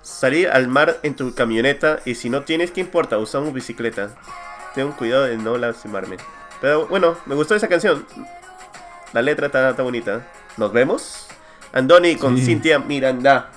Salir 0.01 0.49
al 0.49 0.67
mar 0.67 0.97
en 1.03 1.15
tu 1.15 1.35
camioneta 1.35 1.99
y 2.03 2.15
si 2.15 2.31
no 2.31 2.41
tienes, 2.41 2.71
¿qué 2.71 2.81
importa? 2.81 3.19
Usamos 3.19 3.53
bicicleta. 3.53 4.09
Tengo 4.73 4.95
cuidado 4.97 5.25
de 5.25 5.37
no 5.37 5.55
lastimarme. 5.55 6.17
Pero 6.61 6.87
bueno, 6.87 7.15
me 7.27 7.35
gustó 7.35 7.53
esa 7.53 7.67
canción. 7.67 8.07
La 9.13 9.21
letra 9.21 9.45
está, 9.45 9.69
está 9.69 9.83
bonita. 9.83 10.25
¿Nos 10.57 10.73
vemos? 10.73 11.27
Andoni 11.73 12.15
con 12.15 12.35
Sí. 12.39 12.45
Cintia 12.45 12.79
Miranda. 12.79 13.51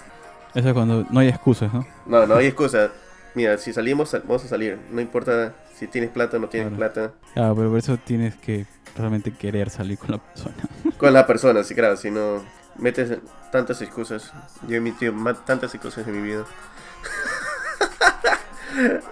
Eso 0.55 0.69
es 0.69 0.75
cuando 0.75 1.07
no 1.09 1.21
hay 1.21 1.29
excusas, 1.29 1.73
¿no? 1.73 1.87
No, 2.05 2.27
no 2.27 2.35
hay 2.35 2.49
excusa. 2.49 2.91
Mira, 3.35 3.57
si 3.57 3.73
salimos, 3.73 4.11
sal- 4.11 4.25
vamos 4.27 4.45
a 4.45 4.49
salir. 4.49 4.79
No 4.91 5.01
importa 5.01 5.55
si 5.75 5.87
tienes 5.87 6.11
plata 6.11 6.37
o 6.37 6.41
no 6.41 6.49
tienes 6.51 6.75
Claro. 6.77 6.93
plata. 6.93 7.13
Ah, 7.35 7.55
pero 7.57 7.71
por 7.71 7.79
eso 7.79 7.97
tienes 7.97 8.35
que 8.37 8.67
realmente 8.95 9.33
querer 9.33 9.71
salir 9.71 9.97
con 9.97 10.11
la 10.11 10.19
persona. 10.19 10.57
Con 10.99 11.15
la 11.15 11.27
persona, 11.27 11.65
sí, 11.65 11.75
claro. 11.75 11.97
Si 11.97 12.11
no 12.11 12.43
metes 12.81 13.19
tantas 13.53 13.81
excusas. 13.83 14.33
Yo 14.67 14.77
he 14.77 14.81
metido 14.81 15.13
ma- 15.13 15.35
tantas 15.35 15.75
excusas 15.75 16.07
en 16.07 16.21
mi 16.21 16.29
vida. 16.29 16.45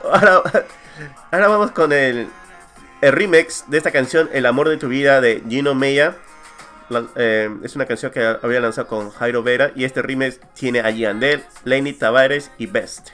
ahora, 0.05 0.43
ahora 1.31 1.49
vamos 1.49 1.71
con 1.73 1.93
el, 1.93 2.29
el 3.01 3.13
remix 3.13 3.65
de 3.69 3.79
esta 3.79 3.91
canción, 3.91 4.29
El 4.33 4.47
amor 4.47 4.69
de 4.69 4.77
tu 4.77 4.89
vida, 4.89 5.21
de 5.21 5.43
Gino 5.49 5.75
Meya. 5.75 6.17
Eh, 7.17 7.51
es 7.63 7.77
una 7.77 7.85
canción 7.85 8.11
que 8.11 8.25
había 8.43 8.61
lanzado 8.61 8.87
con 8.87 9.11
Jairo 9.11 9.43
Vera. 9.43 9.73
Y 9.75 9.85
este 9.85 10.03
remix 10.03 10.41
tiene 10.55 10.81
a 10.81 10.91
Yandel, 10.91 11.45
Lenny 11.65 11.93
Tavares 11.93 12.51
y 12.59 12.67
Best. 12.67 13.11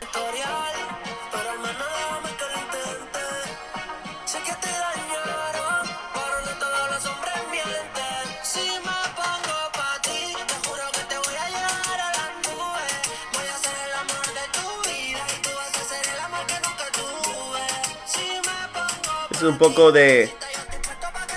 Un 19.48 19.58
poco 19.58 19.92
de 19.92 20.32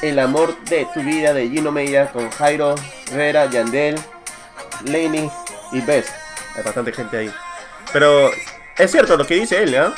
El 0.01 0.19
amor 0.19 0.57
de 0.65 0.87
tu 0.93 1.01
vida 1.01 1.33
de 1.33 1.49
Gino 1.49 1.71
Meya 1.71 2.11
con 2.11 2.29
Jairo, 2.29 2.75
Vera, 3.11 3.45
Yandel, 3.47 3.99
Lenny 4.85 5.29
y 5.71 5.81
Best. 5.81 6.09
Hay 6.55 6.63
bastante 6.63 6.91
gente 6.91 7.17
ahí. 7.17 7.33
Pero 7.93 8.29
es 8.77 8.91
cierto 8.91 9.17
lo 9.17 9.25
que 9.25 9.35
dice 9.35 9.63
él, 9.63 9.75
¿ah? 9.75 9.93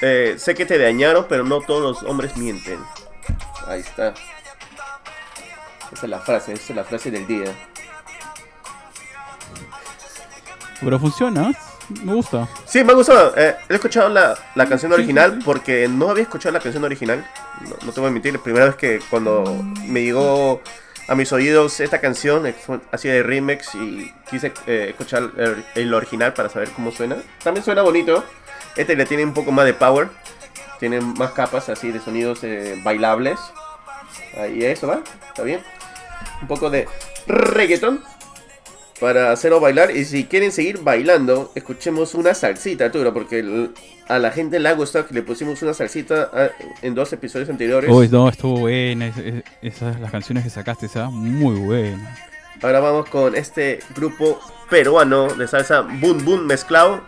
Eh, 0.00 0.36
sé 0.38 0.54
que 0.54 0.66
te 0.66 0.78
dañaron, 0.78 1.26
pero 1.28 1.44
no 1.44 1.60
todos 1.60 1.82
los 1.82 2.10
hombres 2.10 2.36
mienten. 2.36 2.78
Ahí 3.66 3.80
está. 3.80 4.14
Esa 5.92 6.06
es 6.06 6.10
la 6.10 6.20
frase, 6.20 6.52
esa 6.52 6.72
es 6.72 6.76
la 6.76 6.84
frase 6.84 7.10
del 7.10 7.26
día. 7.26 7.54
Pero 10.80 10.98
funciona, 10.98 11.52
me 12.02 12.14
gusta. 12.14 12.48
Sí, 12.64 12.82
me 12.84 12.92
ha 12.92 12.94
gustado. 12.94 13.32
Eh, 13.36 13.56
he 13.68 13.74
escuchado 13.74 14.08
la, 14.08 14.36
la 14.54 14.66
canción 14.66 14.92
original 14.92 15.38
porque 15.44 15.88
no 15.88 16.10
había 16.10 16.24
escuchado 16.24 16.52
la 16.52 16.60
canción 16.60 16.84
original. 16.84 17.26
No, 17.62 17.76
no 17.84 17.92
te 17.92 18.00
voy 18.00 18.10
a 18.10 18.12
mentir, 18.12 18.32
la 18.32 18.42
primera 18.42 18.66
vez 18.66 18.76
que 18.76 19.00
cuando 19.10 19.62
me 19.86 20.02
llegó 20.02 20.60
a 21.08 21.14
mis 21.14 21.32
oídos 21.32 21.78
esta 21.80 22.00
canción, 22.00 22.46
eh, 22.46 22.54
así 22.90 23.08
de 23.08 23.22
remix 23.22 23.74
y 23.74 24.12
quise 24.28 24.52
eh, 24.66 24.86
escuchar 24.90 25.30
el, 25.36 25.64
el 25.74 25.94
original 25.94 26.32
para 26.34 26.48
saber 26.48 26.70
cómo 26.70 26.90
suena. 26.90 27.16
También 27.42 27.64
suena 27.64 27.82
bonito. 27.82 28.24
Este 28.76 28.96
le 28.96 29.06
tiene 29.06 29.24
un 29.24 29.34
poco 29.34 29.52
más 29.52 29.64
de 29.64 29.74
power. 29.74 30.08
Tiene 30.78 31.00
más 31.00 31.30
capas 31.30 31.68
así 31.68 31.90
de 31.90 32.00
sonidos 32.00 32.40
eh, 32.42 32.78
bailables. 32.84 33.38
Ahí 34.38 34.62
eso 34.64 34.86
va, 34.86 35.00
está 35.28 35.42
bien. 35.42 35.62
Un 36.42 36.48
poco 36.48 36.68
de 36.68 36.86
reggaeton 37.26 38.02
para 39.00 39.30
hacerlo 39.32 39.60
bailar. 39.60 39.90
Y 39.94 40.04
si 40.04 40.24
quieren 40.24 40.52
seguir 40.52 40.80
bailando, 40.82 41.52
escuchemos 41.54 42.14
una 42.14 42.34
salsita, 42.34 42.86
Arturo, 42.86 43.12
porque 43.12 43.68
a 44.08 44.18
la 44.18 44.30
gente 44.30 44.58
le 44.60 44.68
ha 44.68 44.72
gustado 44.72 45.06
que 45.06 45.14
le 45.14 45.22
pusimos 45.22 45.60
una 45.62 45.74
salsita 45.74 46.30
ah, 46.32 46.48
en 46.82 46.94
dos 46.94 47.12
episodios 47.12 47.48
anteriores. 47.48 47.90
Uy, 47.90 48.08
no, 48.08 48.28
estuvo 48.28 48.60
buena. 48.60 49.08
es- 49.08 49.16
es- 49.18 49.42
esas, 49.62 50.00
las 50.00 50.10
canciones 50.10 50.44
que 50.44 50.50
sacaste, 50.50 50.86
esa, 50.86 51.10
muy 51.10 51.56
buena. 51.58 52.16
Ahora 52.62 52.80
vamos 52.80 53.08
con 53.10 53.34
este 53.36 53.80
grupo 53.94 54.40
peruano 54.70 55.28
de 55.34 55.46
salsa 55.46 55.82
Boom 55.82 56.24
Boom 56.24 56.46
mezclado, 56.46 57.02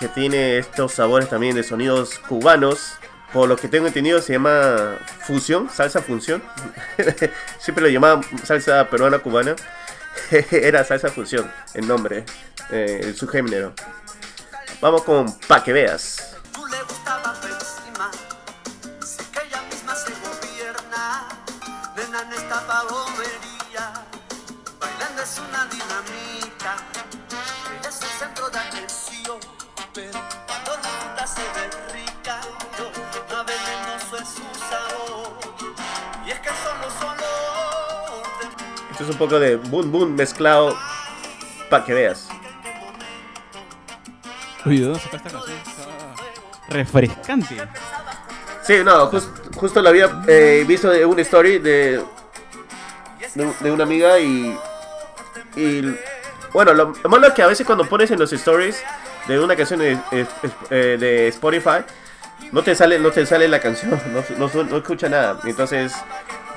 que 0.00 0.08
tiene 0.08 0.58
estos 0.58 0.92
sabores 0.94 1.28
también 1.28 1.54
de 1.56 1.62
sonidos 1.62 2.18
cubanos. 2.20 2.92
Por 3.32 3.46
lo 3.46 3.56
que 3.56 3.68
tengo 3.68 3.86
entendido 3.86 4.22
se 4.22 4.32
llama 4.32 4.96
fusión, 5.26 5.68
salsa 5.68 6.00
función. 6.00 6.42
Siempre 7.58 7.82
lo 7.84 7.90
llamaban 7.90 8.22
salsa 8.44 8.88
peruana 8.88 9.18
cubana. 9.18 9.54
Era 10.50 10.84
salsa 10.84 11.08
fusión, 11.10 11.50
el 11.74 11.86
nombre, 11.86 12.24
eh, 12.70 13.00
el 13.02 13.16
subgénero. 13.16 13.74
Vamos 14.80 15.02
con 15.02 15.38
Pa' 15.40 15.62
que 15.64 15.72
veas. 15.72 16.36
Esto 38.98 39.04
es 39.04 39.10
un 39.10 39.16
poco 39.18 39.38
de 39.38 39.54
boom 39.56 39.92
boom 39.92 40.14
mezclado 40.16 40.76
Pa' 41.70 41.84
que 41.84 41.94
veas. 41.94 42.28
Uy, 44.64 44.78
¿de 44.80 44.84
dónde 44.86 44.98
sacaste 44.98 45.28
esta 45.28 45.38
canción? 45.38 45.58
Está 45.58 46.74
refrescante. 46.74 47.56
Sí, 48.64 48.78
no, 48.84 49.08
jus- 49.10 49.30
justo 49.54 49.80
lo 49.82 49.88
había 49.90 50.10
eh, 50.26 50.64
visto 50.66 50.90
de 50.90 51.06
una 51.06 51.22
story 51.22 51.58
de, 51.60 52.02
de, 53.34 53.52
de 53.60 53.70
una 53.70 53.84
amiga 53.84 54.18
y, 54.18 54.58
y 55.54 55.94
bueno, 56.52 56.74
lo, 56.74 56.92
lo 57.02 57.08
malo 57.08 57.28
es 57.28 57.34
que 57.34 57.42
a 57.42 57.46
veces 57.46 57.64
cuando 57.66 57.88
pones 57.88 58.10
en 58.10 58.18
los 58.18 58.32
stories 58.32 58.82
de 59.28 59.38
una 59.38 59.54
canción 59.54 59.78
de, 59.78 59.96
eh, 60.70 60.96
de 60.98 61.28
Spotify, 61.28 61.84
no 62.50 62.62
te 62.62 62.74
sale 62.74 62.98
no 62.98 63.10
te 63.12 63.24
sale 63.26 63.46
la 63.46 63.60
canción, 63.60 63.90
no, 64.38 64.48
no, 64.48 64.64
no 64.64 64.76
escucha 64.78 65.08
nada. 65.08 65.38
Entonces, 65.44 65.92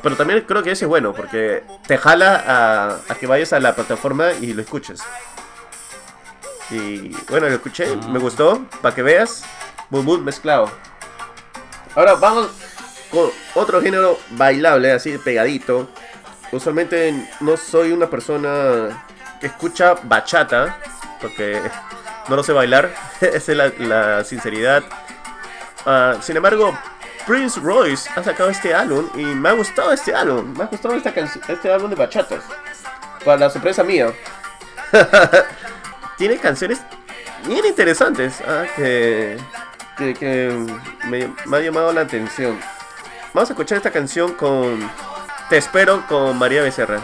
pero 0.02 0.16
también 0.16 0.42
creo 0.42 0.64
que 0.64 0.72
ese 0.72 0.86
es 0.86 0.90
bueno 0.90 1.14
porque 1.14 1.64
te 1.88 1.98
jala 1.98 2.44
a, 2.46 3.12
a 3.12 3.16
que 3.16 3.28
vayas 3.28 3.54
a 3.54 3.60
la 3.60 3.76
plataforma 3.76 4.32
y 4.34 4.54
lo 4.54 4.62
escuches. 4.62 5.02
Y 6.70 7.10
bueno, 7.30 7.50
lo 7.50 7.56
escuché, 7.56 7.96
me 8.10 8.20
gustó, 8.20 8.66
para 8.82 8.96
que 8.96 9.02
veas, 9.02 9.44
boom 9.90 10.06
boom 10.06 10.24
mezclado. 10.24 10.72
Ahora 11.96 12.16
vamos 12.16 12.50
con 13.12 13.30
otro 13.56 13.82
género 13.82 14.18
bailable, 14.32 14.92
así 14.92 15.18
pegadito. 15.18 15.90
Usualmente 16.52 17.28
no 17.42 17.58
soy 17.58 17.92
una 17.92 18.10
persona 18.10 19.06
que 19.42 19.48
escucha 19.48 19.96
bachata, 20.04 20.80
porque 21.20 21.62
no 22.30 22.36
lo 22.38 22.44
sé 22.44 22.54
bailar, 22.54 22.94
esa 23.22 23.52
es 23.52 23.58
la, 23.58 23.72
la 23.78 24.24
sinceridad. 24.24 24.84
Ah, 25.86 26.16
sin 26.22 26.38
embargo, 26.38 26.78
Prince 27.26 27.60
Royce 27.60 28.10
ha 28.16 28.24
sacado 28.24 28.50
este 28.50 28.74
álbum 28.74 29.08
y 29.16 29.24
me 29.24 29.50
ha 29.50 29.54
gustado 29.54 29.92
este 29.94 30.14
álbum, 30.14 30.56
me 30.58 30.64
ha 30.64 30.68
gustado 30.68 30.96
esta 30.96 31.10
este 31.10 31.72
álbum 31.72 31.90
de 31.90 31.96
bachatas. 31.96 32.44
Para 33.24 33.38
la 33.38 33.50
sorpresa 33.50 33.84
mía. 33.84 34.12
Tiene 36.18 36.38
canciones 36.38 36.82
bien 37.46 37.66
interesantes 37.66 38.42
ah, 38.48 38.66
que, 38.76 39.38
que, 39.98 40.14
que 40.14 40.66
me, 41.06 41.32
me 41.46 41.58
ha 41.58 41.60
llamado 41.62 41.94
la 41.94 42.02
atención. 42.02 42.60
Vamos 43.34 43.50
a 43.50 43.54
escuchar 43.54 43.78
esta 43.78 43.92
canción 43.92 44.34
con 44.34 44.90
Te 45.50 45.58
espero 45.58 46.06
con 46.08 46.38
María 46.38 46.64
Becerra. 46.64 47.02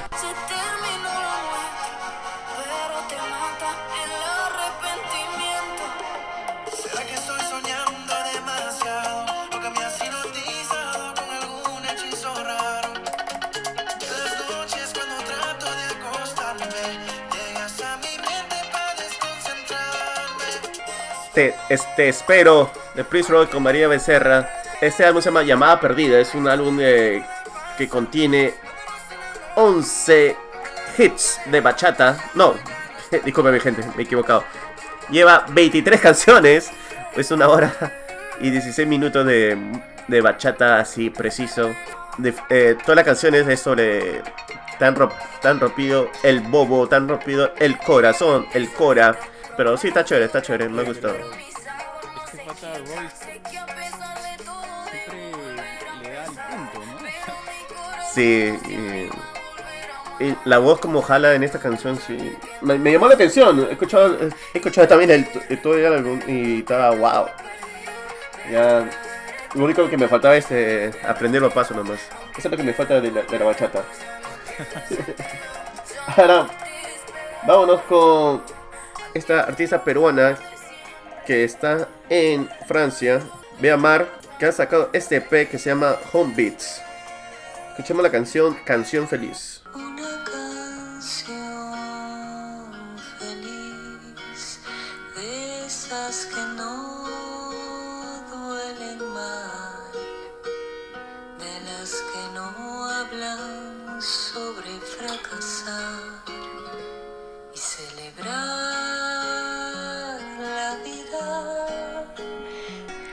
Este, 21.69 22.09
Espero 22.09 22.71
de 22.95 23.03
Prince 23.03 23.31
Roy 23.31 23.47
con 23.47 23.63
María 23.63 23.87
Becerra. 23.87 24.49
Este 24.81 25.05
álbum 25.05 25.21
se 25.21 25.29
llama 25.29 25.43
Llamada 25.43 25.79
Perdida. 25.79 26.19
Es 26.19 26.33
un 26.35 26.47
álbum 26.47 26.77
eh, 26.81 27.23
que 27.77 27.87
contiene 27.89 28.53
11 29.55 30.35
hits 30.97 31.39
de 31.45 31.61
bachata. 31.61 32.17
No, 32.35 32.55
disculpe 33.23 33.59
gente, 33.59 33.83
me 33.95 34.01
he 34.03 34.05
equivocado. 34.05 34.43
Lleva 35.09 35.45
23 35.49 35.99
canciones. 36.01 36.71
Es 37.15 37.31
una 37.31 37.47
hora 37.47 37.73
y 38.41 38.49
16 38.51 38.87
minutos 38.87 39.25
de, 39.25 39.57
de 40.07 40.21
bachata 40.21 40.79
así 40.79 41.09
preciso. 41.09 41.71
Eh, 42.49 42.75
todas 42.81 42.95
las 42.95 43.05
canciones 43.05 43.47
es 43.47 43.59
sobre 43.59 44.21
tan, 44.79 44.95
ro- 44.95 45.11
tan 45.41 45.59
rompido 45.59 46.09
el 46.23 46.41
bobo, 46.41 46.87
tan 46.87 47.07
rompido 47.07 47.51
el 47.57 47.77
corazón, 47.77 48.47
el 48.53 48.69
cora. 48.71 49.15
Pero 49.55 49.75
sí, 49.77 49.87
está 49.87 50.03
chévere, 50.05 50.25
está 50.25 50.41
chévere, 50.41 50.69
me 50.69 50.81
ha 50.81 50.85
siempre 52.85 53.75
le 56.03 56.11
da 56.11 56.23
el 56.25 56.31
punto, 56.31 56.79
¿no? 56.85 57.07
Sí, 58.13 58.53
y 58.69 59.09
la 60.45 60.57
voz 60.57 60.79
como 60.79 61.01
jala 61.01 61.33
en 61.35 61.43
esta 61.43 61.59
canción, 61.59 61.99
sí. 61.99 62.35
Me, 62.61 62.77
me 62.79 62.91
llamó 62.91 63.07
la 63.07 63.13
atención. 63.13 63.67
He 63.69 63.73
escuchado, 63.73 64.17
he 64.53 64.57
escuchado 64.57 64.87
también 64.87 65.11
el, 65.11 65.27
el- 65.49 65.61
todo 65.61 65.75
el 65.77 65.85
álbum 65.85 66.19
y 66.27 66.59
estaba 66.59 66.89
wow. 66.95 67.27
Ya, 68.51 68.89
lo 69.53 69.63
único 69.65 69.87
que 69.89 69.97
me 69.97 70.07
faltaba 70.07 70.35
es 70.35 70.47
eh, 70.51 70.91
aprender 71.07 71.41
los 71.41 71.53
pasos 71.53 71.77
nomás. 71.77 71.99
Eso 72.37 72.47
es 72.47 72.51
lo 72.51 72.57
que 72.57 72.63
me 72.63 72.73
falta 72.73 72.99
de 72.99 73.11
la, 73.11 73.21
de 73.21 73.39
la 73.39 73.45
bachata. 73.45 73.83
Ahora, 76.17 76.47
vámonos 77.45 77.81
con 77.81 78.41
esta 79.13 79.41
artista 79.41 79.83
peruana 79.83 80.37
que 81.27 81.43
está 81.43 81.89
en 82.09 82.49
Francia, 82.67 83.21
Bea 83.59 83.75
Mar, 83.75 84.07
que 84.39 84.45
ha 84.45 84.51
sacado 84.51 84.89
este 84.93 85.17
EP 85.17 85.49
que 85.49 85.59
se 85.59 85.69
llama 85.69 85.97
Home 86.13 86.33
Beats. 86.33 86.81
Escuchemos 87.71 88.01
la 88.01 88.09
canción 88.09 88.57
Canción 88.63 89.09
Feliz. 89.09 89.56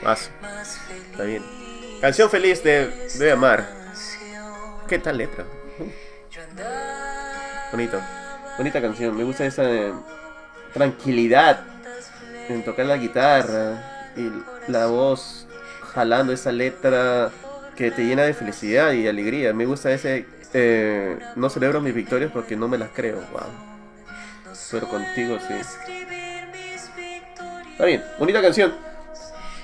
Más 0.04 0.30
está 1.10 1.24
bien. 1.24 1.42
Canción 2.00 2.28
Feliz 2.28 2.62
de 2.62 3.08
Bea 3.18 3.36
Mar. 3.36 3.66
Canción. 3.84 4.54
¿Qué 4.86 4.98
tal 4.98 5.16
letra? 5.16 5.44
Bonito. 7.72 8.00
Bonita 8.58 8.80
canción. 8.80 9.16
Me 9.16 9.24
gusta 9.24 9.46
esa 9.46 9.64
tranquilidad 10.72 11.64
en 12.48 12.62
tocar 12.64 12.86
la 12.86 12.98
guitarra 12.98 14.12
y 14.16 14.30
la 14.70 14.86
voz 14.86 15.46
jalando 15.94 16.32
esa 16.32 16.52
letra 16.52 17.30
que 17.74 17.90
te 17.90 18.04
llena 18.04 18.24
de 18.24 18.34
felicidad 18.34 18.92
y 18.92 19.08
alegría. 19.08 19.54
Me 19.54 19.64
gusta 19.64 19.90
ese. 19.90 20.26
eh, 20.52 21.18
no 21.34 21.48
celebro 21.48 21.80
mis 21.80 21.94
victorias 21.94 22.30
porque 22.30 22.56
no 22.56 22.68
me 22.68 22.76
las 22.76 22.90
creo. 22.90 23.16
Wow. 23.32 23.48
Pero 24.70 24.88
contigo 24.88 25.38
sí. 25.40 25.54
Está 27.72 27.86
bien, 27.86 28.04
bonita 28.18 28.40
canción 28.40 28.93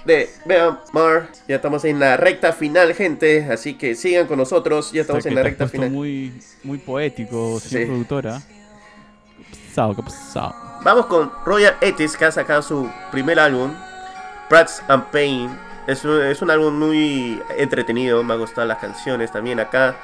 de 0.04 0.30
Bea 0.44 0.80
Mar. 0.92 1.28
Ya 1.48 1.56
estamos 1.56 1.84
en 1.84 2.00
la 2.00 2.16
recta 2.16 2.52
final, 2.52 2.94
gente. 2.94 3.46
Así 3.50 3.74
que 3.74 3.94
sigan 3.94 4.26
con 4.26 4.38
nosotros. 4.38 4.92
Ya 4.92 5.02
estamos 5.02 5.24
en 5.26 5.34
la 5.34 5.42
recta 5.42 5.68
final. 5.68 5.90
Muy, 5.90 6.32
muy 6.62 6.78
poético, 6.78 7.60
señor 7.60 7.82
Sí. 7.82 7.86
productora. 7.86 8.40
¿Qué 9.50 9.56
pasado? 9.68 9.94
¿Qué 9.96 10.02
pasado? 10.02 10.54
Vamos 10.82 11.06
con 11.06 11.30
Royal 11.44 11.76
Etis, 11.80 12.16
que 12.16 12.24
ha 12.24 12.32
sacado 12.32 12.62
su 12.62 12.88
primer 13.10 13.38
álbum, 13.38 13.72
Prats 14.48 14.82
and 14.88 15.04
Pain. 15.10 15.50
Es 15.86 16.04
un, 16.04 16.22
es 16.22 16.40
un 16.42 16.50
álbum 16.50 16.78
muy 16.78 17.42
entretenido, 17.58 18.22
me 18.22 18.32
han 18.34 18.40
gustado 18.40 18.66
las 18.66 18.78
canciones 18.78 19.30
también 19.32 19.60
acá. 19.60 19.96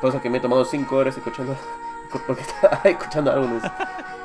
Cosa 0.00 0.20
que 0.20 0.28
me 0.30 0.38
he 0.38 0.40
tomado 0.40 0.64
5 0.64 0.94
horas 0.96 1.16
escuchando, 1.16 1.56
porque 2.26 2.42
estaba 2.42 2.80
escuchando 2.84 3.32
álbumes. 3.32 3.62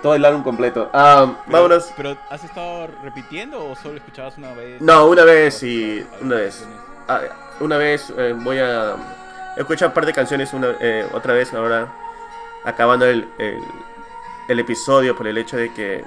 Todo 0.04 0.14
el 0.16 0.24
álbum 0.26 0.44
completo. 0.44 0.90
Ah, 0.94 1.26
Pero- 1.46 1.58
vámonos. 1.58 1.92
¿Pero 1.98 2.16
has 2.30 2.44
estado 2.44 2.88
repitiendo 3.04 3.66
o 3.66 3.76
solo 3.76 3.96
escuchabas 3.98 4.38
una 4.38 4.54
vez? 4.54 4.80
No, 4.82 5.08
una 5.08 5.24
vez 5.24 5.64
y 5.64 6.06
una 6.22 6.36
vez. 6.36 6.64
Ah, 7.08 7.22
una 7.60 7.78
vez 7.78 8.14
eh, 8.18 8.36
voy 8.38 8.60
a 8.60 8.96
escuchar 9.58 9.88
un 9.88 9.94
par 9.94 10.06
de 10.06 10.14
canciones 10.14 10.54
una, 10.54 10.68
eh, 10.80 11.08
otra 11.14 11.34
vez 11.34 11.54
ahora 11.54 11.88
acabando 12.66 13.06
el, 13.06 13.28
el, 13.38 13.60
el 14.50 14.60
episodio 14.60 15.16
por 15.16 15.28
el 15.28 15.38
hecho 15.38 15.58
de 15.58 15.74
que 15.74 16.04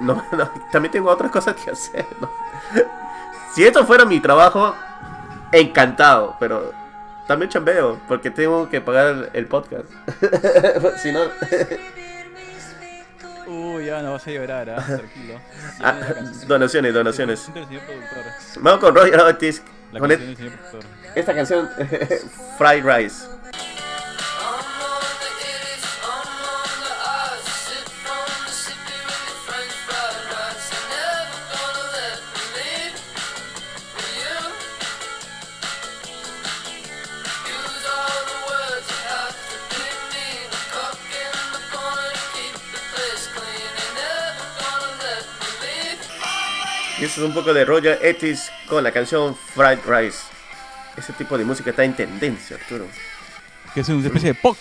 no, 0.00 0.22
no, 0.32 0.50
también 0.72 0.92
tengo 0.92 1.10
otras 1.10 1.30
cosas 1.30 1.56
que 1.56 1.70
hacer 1.70 2.06
¿no? 2.20 2.30
si 3.54 3.64
esto 3.64 3.84
fuera 3.84 4.04
mi 4.04 4.20
trabajo 4.20 4.74
encantado 5.52 6.36
pero 6.38 6.72
también 7.26 7.50
chambeo 7.50 7.98
porque 8.06 8.30
tengo 8.30 8.68
que 8.68 8.80
pagar 8.80 9.30
el 9.32 9.46
podcast 9.46 9.86
si 11.02 11.10
no 11.12 11.20
Uy, 13.50 13.86
ya 13.86 14.00
no 14.00 14.12
vas 14.12 14.26
a 14.26 14.30
llorar, 14.30 14.70
¿ah? 14.70 14.76
tranquilo. 14.86 15.40
Ah, 15.80 15.96
donaciones 16.46 16.94
donaciones 16.94 17.50
vamos 18.60 18.80
con 18.80 18.94
Roger 18.94 19.18
Otis 19.20 19.62
La 19.92 19.98
con 19.98 20.08
canción 20.08 20.28
del 20.28 20.36
señor 20.36 20.52
productor. 20.52 20.84
esta 21.16 21.34
canción 21.34 21.68
Fried 22.58 22.84
Rice 22.84 23.26
Y 47.00 47.04
eso 47.04 47.22
es 47.22 47.28
un 47.28 47.34
poco 47.34 47.54
de 47.54 47.64
Roger 47.64 47.98
Etis 48.02 48.50
con 48.68 48.84
la 48.84 48.92
canción 48.92 49.34
Fried 49.34 49.78
Rice. 49.86 50.18
Ese 50.96 51.12
tipo 51.14 51.38
de 51.38 51.44
música 51.44 51.70
está 51.70 51.84
en 51.84 51.94
tendencia, 51.94 52.56
Arturo. 52.56 52.86
Que 53.74 53.80
es 53.80 53.88
una 53.88 54.06
especie 54.06 54.30
de 54.30 54.34
pop. 54.34 54.56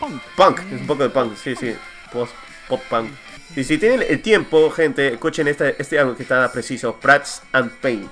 Punk. 0.00 0.22
Punk, 0.36 0.58
es 0.72 0.80
un 0.80 0.86
poco 0.86 1.02
de 1.04 1.10
punk, 1.10 1.36
sí, 1.36 1.54
sí. 1.54 1.76
Post, 2.12 2.32
pop 2.68 2.80
punk. 2.88 3.10
Y 3.54 3.62
si 3.64 3.78
tienen 3.78 4.02
el 4.08 4.20
tiempo, 4.22 4.70
gente, 4.70 5.08
escuchen 5.14 5.46
este, 5.48 5.76
este 5.80 5.98
álbum 5.98 6.16
que 6.16 6.22
está 6.22 6.50
preciso, 6.50 6.94
Prats 6.96 7.42
and 7.52 7.70
Pain. 7.80 8.08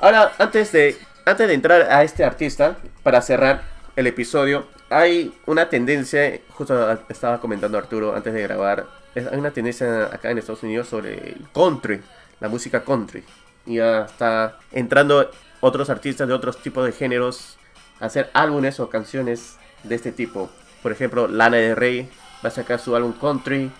Ahora, 0.00 0.32
antes 0.38 0.70
de, 0.72 0.96
antes 1.24 1.48
de 1.48 1.54
entrar 1.54 1.82
a 1.82 2.02
este 2.04 2.24
artista, 2.24 2.76
para 3.02 3.22
cerrar 3.22 3.62
el 3.96 4.06
episodio, 4.06 4.68
hay 4.90 5.34
una 5.46 5.68
tendencia, 5.68 6.38
justo 6.50 6.98
estaba 7.08 7.40
comentando 7.40 7.78
Arturo 7.78 8.14
antes 8.14 8.32
de 8.32 8.42
grabar, 8.42 8.86
es- 9.14 9.26
hay 9.26 9.38
una 9.38 9.50
tendencia 9.50 10.04
acá 10.12 10.30
en 10.30 10.38
Estados 10.38 10.62
Unidos 10.62 10.88
sobre 10.88 11.14
el 11.14 11.46
country, 11.54 12.00
la 12.40 12.48
música 12.48 12.82
country. 12.84 13.24
Y 13.66 13.76
ya 13.76 14.02
está 14.04 14.58
entrando 14.72 15.30
otros 15.60 15.90
artistas 15.90 16.26
de 16.28 16.34
otros 16.34 16.58
tipos 16.62 16.84
de 16.86 16.92
géneros 16.92 17.56
a 18.00 18.06
hacer 18.06 18.30
álbumes 18.32 18.80
o 18.80 18.88
canciones 18.88 19.56
de 19.82 19.94
este 19.94 20.12
tipo. 20.12 20.50
Por 20.82 20.92
ejemplo, 20.92 21.26
Lana 21.28 21.56
del 21.58 21.76
Rey 21.76 22.08
va 22.44 22.48
a 22.48 22.52
sacar 22.52 22.78
su 22.78 22.94
álbum 22.96 23.12
country. 23.12 23.70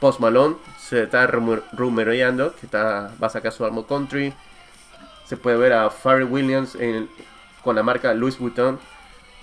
Post 0.00 0.20
Malone 0.20 0.56
se 0.78 1.04
está 1.04 1.26
rumor- 1.26 1.64
rumoreando 1.72 2.54
que 2.56 2.66
está, 2.66 3.10
va 3.22 3.26
a 3.28 3.30
sacar 3.30 3.52
su 3.52 3.64
álbum 3.64 3.84
country. 3.84 4.34
Se 5.26 5.36
puede 5.38 5.56
ver 5.56 5.72
a 5.72 5.88
Pharrell 5.90 6.24
Williams 6.30 6.76
con 7.62 7.74
la 7.76 7.82
marca 7.82 8.12
Louis 8.12 8.38
Vuitton. 8.38 8.78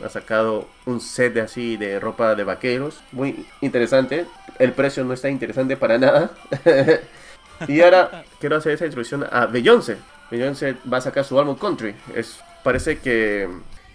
Ha 0.05 0.09
sacado 0.09 0.67
un 0.85 0.99
set 1.01 1.33
de 1.33 1.41
así 1.41 1.77
de 1.77 1.99
ropa 1.99 2.35
de 2.35 2.43
vaqueros. 2.43 3.01
Muy 3.11 3.45
interesante. 3.61 4.25
El 4.59 4.73
precio 4.73 5.03
no 5.03 5.13
está 5.13 5.29
interesante 5.29 5.75
para 5.77 5.97
nada. 5.97 6.31
y 7.67 7.81
ahora 7.81 8.23
quiero 8.39 8.55
hacer 8.57 8.73
esa 8.73 8.85
introducción 8.85 9.25
a 9.29 9.45
Beyoncé. 9.45 9.97
Beyoncé 10.29 10.75
va 10.91 10.97
a 10.97 11.01
sacar 11.01 11.25
su 11.25 11.39
álbum 11.39 11.55
country. 11.57 11.93
Es, 12.15 12.39
parece 12.63 12.99
que, 12.99 13.49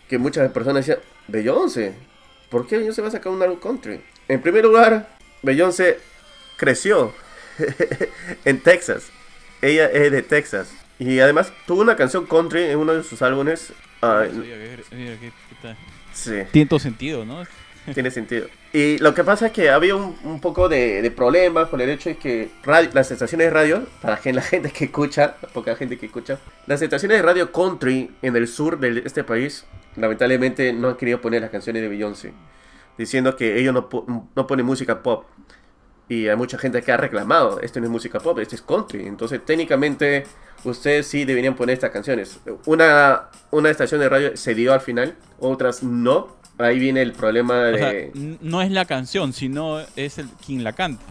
que 0.08 0.18
muchas 0.18 0.50
personas 0.52 0.86
decían, 0.86 1.02
Beyoncé, 1.28 1.94
¿por 2.50 2.66
qué 2.66 2.78
Beyoncé 2.78 3.02
va 3.02 3.08
a 3.08 3.12
sacar 3.12 3.32
un 3.32 3.42
álbum 3.42 3.58
country? 3.58 4.00
En 4.28 4.40
primer 4.42 4.64
lugar, 4.64 5.08
Beyoncé 5.42 5.98
creció 6.56 7.12
en 8.44 8.60
Texas. 8.60 9.10
Ella 9.62 9.86
es 9.90 10.12
de 10.12 10.22
Texas. 10.22 10.72
Y 10.98 11.20
además 11.20 11.52
tuvo 11.66 11.82
una 11.82 11.96
canción 11.96 12.26
country 12.26 12.64
en 12.64 12.78
uno 12.78 12.94
de 12.94 13.02
sus 13.02 13.20
álbumes. 13.22 13.72
Ah, 14.02 14.24
Mira, 14.30 14.56
qué- 14.56 14.96
mira, 14.96 15.12
qué- 15.20 15.30
qué 15.48 15.56
tal. 15.62 15.76
sí. 16.12 16.32
Tiene 16.52 16.68
todo 16.68 16.78
sentido, 16.78 17.24
¿no? 17.24 17.44
tiene 17.94 18.10
sentido. 18.10 18.48
Y 18.76 18.98
lo 18.98 19.14
que 19.14 19.24
pasa 19.24 19.46
es 19.46 19.52
que 19.52 19.70
había 19.70 19.94
un, 19.96 20.14
un 20.24 20.38
poco 20.40 20.68
de, 20.68 21.00
de 21.00 21.10
problemas 21.10 21.68
por 21.70 21.80
el 21.80 21.88
hecho 21.88 22.10
de 22.10 22.16
que 22.16 22.50
radio- 22.62 22.90
las 22.92 23.10
estaciones 23.10 23.46
de 23.46 23.50
radio, 23.50 23.86
para 24.02 24.20
la 24.22 24.42
gente 24.52 24.70
que 24.70 24.84
escucha, 24.86 25.36
poca 25.54 25.74
gente 25.76 25.96
que 25.96 26.06
escucha, 26.06 26.38
las 26.66 26.82
estaciones 26.82 27.16
de 27.18 27.22
radio 27.22 27.52
country 27.52 28.10
en 28.20 28.36
el 28.36 28.46
sur 28.46 28.78
de 28.78 29.02
este 29.06 29.24
país, 29.24 29.64
lamentablemente 29.96 30.74
no 30.74 30.88
han 30.88 30.96
querido 30.96 31.22
poner 31.22 31.40
las 31.40 31.50
canciones 31.50 31.80
de 31.80 31.88
Beyoncé, 31.88 32.34
diciendo 32.98 33.34
que 33.36 33.58
ellos 33.58 33.72
no, 33.72 33.88
no 34.36 34.46
ponen 34.46 34.66
música 34.66 35.02
pop. 35.02 35.24
Y 36.08 36.28
hay 36.28 36.36
mucha 36.36 36.58
gente 36.58 36.82
que 36.82 36.92
ha 36.92 36.96
reclamado, 36.98 37.60
esto 37.60 37.80
no 37.80 37.86
es 37.86 37.90
música 37.90 38.20
pop, 38.20 38.38
esto 38.38 38.54
es 38.56 38.62
country. 38.62 39.06
Entonces 39.06 39.44
técnicamente 39.44 40.24
ustedes 40.64 41.06
sí 41.06 41.24
deberían 41.24 41.56
poner 41.56 41.74
estas 41.74 41.90
canciones. 41.90 42.38
Una, 42.66 43.30
una 43.50 43.70
estación 43.70 44.00
de 44.00 44.08
radio 44.08 44.36
se 44.36 44.54
dio 44.54 44.72
al 44.72 44.80
final, 44.80 45.16
otras 45.40 45.82
no. 45.82 46.36
Ahí 46.58 46.78
viene 46.78 47.02
el 47.02 47.12
problema 47.12 47.64
de 47.64 47.74
O 47.74 47.78
sea, 47.78 47.90
n- 47.90 48.38
no 48.40 48.62
es 48.62 48.70
la 48.70 48.84
canción, 48.86 49.32
sino 49.32 49.80
es 49.96 50.18
el 50.18 50.28
quien 50.44 50.64
la 50.64 50.72
canta. 50.72 51.04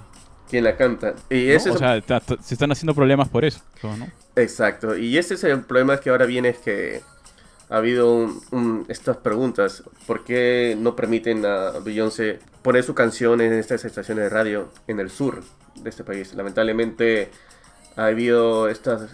quién 0.49 0.63
la 0.63 0.75
canta. 0.75 1.13
Y 1.29 1.49
ese 1.49 1.69
es 1.69 1.75
O 1.75 1.77
sea, 1.79 2.01
se 2.41 2.53
están 2.53 2.71
haciendo 2.71 2.93
problemas 2.95 3.29
por 3.29 3.45
eso. 3.45 3.61
¿no? 3.83 4.07
Exacto, 4.35 4.97
y 4.97 5.17
ese 5.17 5.35
es 5.35 5.43
el 5.43 5.61
problema 5.61 5.97
que 5.99 6.09
ahora 6.09 6.25
viene 6.25 6.49
es 6.49 6.57
que 6.57 7.01
ha 7.69 7.77
habido 7.77 8.13
un- 8.15 8.41
un- 8.51 8.85
estas 8.89 9.17
preguntas, 9.17 9.83
¿por 10.05 10.23
qué 10.23 10.75
no 10.79 10.95
permiten 10.95 11.45
a 11.45 11.71
Beyoncé 11.83 12.39
poner 12.61 12.83
su 12.83 12.93
canción 12.93 13.41
en 13.41 13.53
estas 13.53 13.85
estaciones 13.85 14.25
de 14.25 14.29
radio 14.29 14.69
en 14.87 14.99
el 14.99 15.09
sur 15.09 15.43
de 15.75 15.89
este 15.89 16.03
país? 16.03 16.33
Lamentablemente 16.35 17.29
ha 17.95 18.05
habido 18.05 18.67
estos 18.69 19.09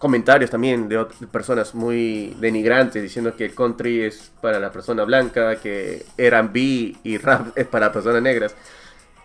comentarios 0.00 0.50
también 0.50 0.88
de, 0.88 0.96
de 0.96 1.26
personas 1.26 1.74
muy 1.74 2.34
denigrantes 2.40 3.02
diciendo 3.02 3.36
que 3.36 3.44
el 3.44 3.54
country 3.54 4.00
es 4.00 4.32
para 4.40 4.58
la 4.58 4.72
persona 4.72 5.04
blanca, 5.04 5.56
que 5.56 6.06
R&B 6.16 6.96
y 7.04 7.18
rap 7.18 7.56
es 7.56 7.66
para 7.66 7.92
personas 7.92 8.22
negras. 8.22 8.54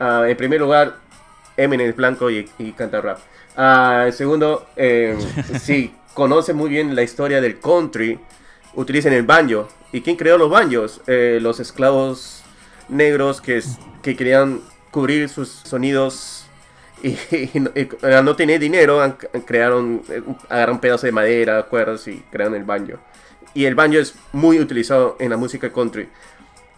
Ah, 0.02 0.26
en 0.28 0.36
primer 0.36 0.60
lugar, 0.60 0.98
Eminem 1.56 1.90
es 1.90 1.96
blanco 1.96 2.30
y, 2.30 2.50
y 2.60 2.74
canta 2.74 3.00
rap. 3.00 3.20
En 3.58 4.12
segundo, 4.12 4.68
eh, 4.76 5.18
si 5.62 5.96
conoce 6.14 6.54
muy 6.54 6.70
bien 6.70 6.94
la 6.94 7.04
historia 7.04 7.40
del 7.40 7.58
country, 7.62 8.20
utilicen 8.74 9.14
el 9.14 9.24
banjo. 9.24 9.70
¿Y 9.94 10.02
quién 10.02 10.18
creó 10.18 10.38
los 10.38 10.50
banjos? 10.50 11.00
Eh, 11.08 11.40
los 11.42 11.62
esclavos 11.62 12.44
negros 12.90 13.40
que, 13.40 13.64
que 14.04 14.18
querían 14.18 14.60
cubrir 14.92 15.30
sus 15.30 15.48
sonidos 15.48 16.45
y, 17.04 17.10
y 17.54 17.60
no- 17.60 17.72
y 17.76 17.88
al 18.06 18.24
no 18.26 18.36
tener 18.36 18.60
dinero, 18.60 19.18
crearon, 19.46 20.02
eh, 20.10 20.22
agarraron 20.50 20.80
pedazos 20.80 21.04
de 21.04 21.12
madera, 21.12 21.64
cuerdas 21.64 22.08
y 22.08 22.18
crearon 22.32 22.56
el 22.56 22.64
banjo. 22.64 22.98
Y 23.54 23.66
el 23.66 23.76
banjo 23.76 23.98
es 24.00 24.16
muy 24.34 24.60
utilizado 24.60 25.16
en 25.20 25.30
la 25.30 25.38
música 25.38 25.72
country. 25.72 26.10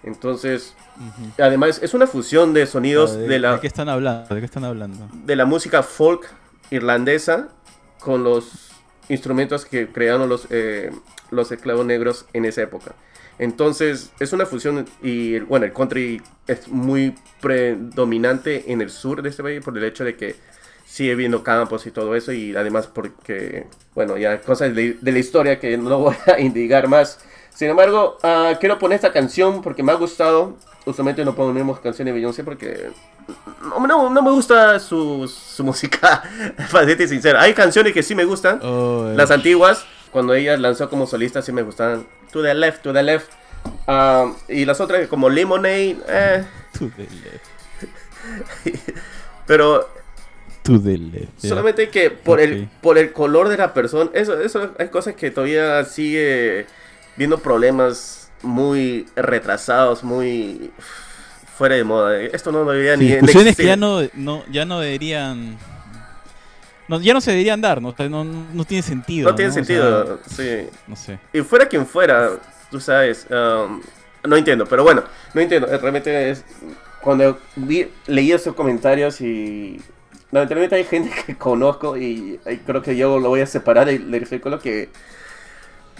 Entonces, 0.04 0.74
además 1.40 1.80
es 1.82 1.94
una 1.94 2.08
fusión 2.08 2.54
de 2.54 2.66
sonidos 2.68 3.16
¿De, 3.18 3.28
de 3.28 3.40
la 3.40 3.54
de 3.56 3.60
qué 3.62 3.68
están 3.68 3.90
hablando? 3.90 4.34
¿De 4.34 4.40
qué 4.42 4.46
están 4.46 4.64
hablando? 4.64 5.10
de 5.12 5.36
la 5.36 5.46
música 5.46 5.84
folk 5.84 6.28
irlandesa 6.72 7.50
con 8.00 8.24
los 8.24 8.72
instrumentos 9.10 9.66
que 9.66 9.88
crearon 9.88 10.30
los, 10.30 10.48
eh, 10.50 10.92
los 11.32 11.52
esclavos 11.52 11.86
negros 11.86 12.26
en 12.34 12.46
esa 12.46 12.62
época. 12.62 12.94
Entonces 13.40 14.12
es 14.20 14.34
una 14.34 14.46
fusión 14.46 14.86
y 15.02 15.40
bueno, 15.40 15.66
el 15.66 15.74
country 15.74 16.22
es 16.48 16.68
muy 16.68 17.16
predominante 17.42 18.72
en 18.72 18.82
el 18.82 18.90
sur 18.90 19.22
de 19.22 19.30
este 19.30 19.44
país 19.44 19.64
por 19.64 19.78
el 19.78 19.84
hecho 19.84 20.04
de 20.04 20.16
que 20.16 20.36
sigue 20.86 21.16
viendo 21.16 21.44
campos 21.44 21.86
y 21.86 21.92
todo 21.92 22.16
eso 22.16 22.32
y 22.32 22.56
además 22.56 22.88
porque, 22.88 23.68
bueno, 23.94 24.18
ya 24.18 24.42
cosas 24.42 24.74
de, 24.74 24.98
de 25.00 25.12
la 25.12 25.20
historia 25.20 25.60
que 25.60 25.78
no 25.78 26.00
voy 26.00 26.16
a 26.26 26.40
indicar 26.40 26.88
más. 26.88 27.20
Sin 27.54 27.70
embargo, 27.70 28.18
ah, 28.24 28.54
quiero 28.60 28.78
poner 28.80 28.96
esta 28.96 29.12
canción 29.12 29.62
porque 29.62 29.84
me 29.84 29.92
ha 29.92 29.96
gustado. 29.96 30.58
Usualmente 30.86 31.26
no 31.26 31.36
ponemos 31.36 31.80
canciones 31.80 32.14
de 32.14 32.20
Beyoncé 32.20 32.44
porque 32.44 32.92
no, 33.62 33.86
no, 33.86 34.10
no 34.10 34.22
me 34.22 34.32
gusta 34.32 34.80
su, 34.80 35.28
su 35.28 35.64
música, 35.66 36.24
para 36.72 37.08
sincero. 37.08 37.40
Hay 37.40 37.54
canciones 37.54 37.94
que 37.94 38.04
sí 38.04 38.16
me 38.16 38.26
gustan, 38.26 38.60
Oh, 38.64 39.12
las 39.16 39.32
antiguas, 39.32 39.86
cuando 40.18 40.34
ella 40.34 40.58
lanzó 40.58 40.90
como 40.90 41.06
solista 41.06 41.44
sí 41.44 41.52
me 41.52 41.62
gustaban. 41.62 42.08
To 42.32 42.42
the 42.42 42.56
left, 42.56 42.82
to 42.82 42.92
the 42.92 43.04
left. 43.04 43.32
Ah, 43.86 44.34
y 44.48 44.66
las 44.66 44.82
otras 44.82 45.08
como 45.08 45.30
Lemonade, 45.30 45.98
eh, 46.10 46.44
To 46.80 46.90
the 46.98 47.04
left. 47.04 47.46
pero 49.46 49.88
To 50.64 50.82
the 50.82 50.98
left. 50.98 51.38
solamente 51.38 51.90
que 51.90 52.10
por, 52.10 52.40
el, 52.40 52.64
Ok. 52.64 52.70
por 52.82 52.98
el 52.98 53.14
color 53.14 53.48
de 53.50 53.58
la 53.58 53.76
persona, 53.76 54.10
eso, 54.16 54.42
eso 54.42 54.72
hay 54.80 54.88
cosas 54.90 55.14
que 55.14 55.30
todavía 55.30 55.84
sigue 55.86 56.66
viendo 57.16 57.38
problemas 57.38 58.32
muy 58.42 59.06
retrasados, 59.16 60.04
muy 60.04 60.72
fuera 61.58 61.76
de 61.76 61.84
moda. 61.84 62.20
Esto 62.20 62.52
no 62.52 62.66
debería 62.66 62.98
Sí, 62.98 63.04
ni 63.04 63.12
discusiones 63.12 63.56
que 63.56 63.66
ya 63.66 63.76
no, 63.76 64.00
no, 64.16 64.44
ya 64.52 64.66
no 64.66 64.80
deberían. 64.80 65.60
No, 66.88 67.02
ya 67.02 67.14
no 67.14 67.22
se 67.22 67.32
deberían 67.32 67.60
dar, 67.60 67.82
¿no? 67.82 67.94
No, 68.10 68.24
no 68.24 68.66
tiene 68.66 68.82
sentido. 68.82 69.30
No 69.30 69.36
tiene 69.36 69.52
O 69.52 69.54
sea, 69.54 69.64
sentido, 69.64 70.20
sí. 70.28 70.68
no 70.88 70.96
sé. 70.96 71.20
Y 71.34 71.42
fuera 71.42 71.68
quien 71.68 71.86
fuera, 71.86 72.32
tú 72.72 72.80
sabes, 72.80 73.28
um, 73.30 73.82
no 74.24 74.36
entiendo, 74.36 74.66
pero 74.66 74.84
bueno, 74.84 75.04
no 75.34 75.42
entiendo, 75.42 75.68
eh, 75.68 75.78
realmente 75.78 76.30
es, 76.30 76.46
cuando 77.02 77.40
vi, 77.56 77.88
leí 78.08 78.32
esos 78.32 78.56
comentarios 78.56 79.22
y 79.22 79.82
lamentablemente 80.32 80.76
hay 80.76 80.84
gente 80.84 81.12
que 81.26 81.36
conozco 81.38 81.98
y, 81.98 82.40
y 82.46 82.58
creo 82.58 82.82
que 82.82 82.96
yo 82.96 83.20
lo 83.20 83.30
voy 83.30 83.42
a 83.42 83.46
separar 83.46 83.86
del, 83.86 84.10
del 84.12 84.26
círculo 84.26 84.60
que 84.60 84.90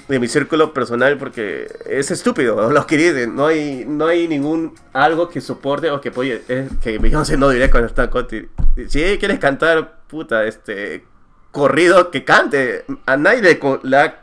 de 0.08 0.20
mi 0.20 0.28
círculo 0.28 0.74
personal 0.74 1.18
porque 1.18 1.68
es 1.86 2.12
estúpido 2.12 2.72
lo 2.72 2.88
que 2.88 2.98
dicen, 2.98 3.36
no 3.36 3.48
hay, 3.48 3.86
no 3.86 4.08
hay 4.08 4.28
ningún 4.28 4.74
algo 4.94 5.30
que 5.30 5.42
soporte 5.42 5.92
o 5.92 6.00
que 6.02 6.10
apoye, 6.10 6.42
es 6.48 6.70
que 6.82 6.98
Beyoncé 6.98 7.38
no 7.38 7.50
diría 7.50 7.70
cuando 7.70 7.88
está 7.88 8.10
country. 8.10 8.50
Si 8.88 9.04
ella 9.04 9.20
quiere 9.20 9.40
cantar, 9.40 9.97
puta, 10.08 10.46
este, 10.46 11.06
corrido, 11.52 12.12
que 12.12 12.24
cante, 12.24 12.86
a 13.06 13.18
nadie 13.18 13.42
le, 13.84 13.98
ha 13.98 14.16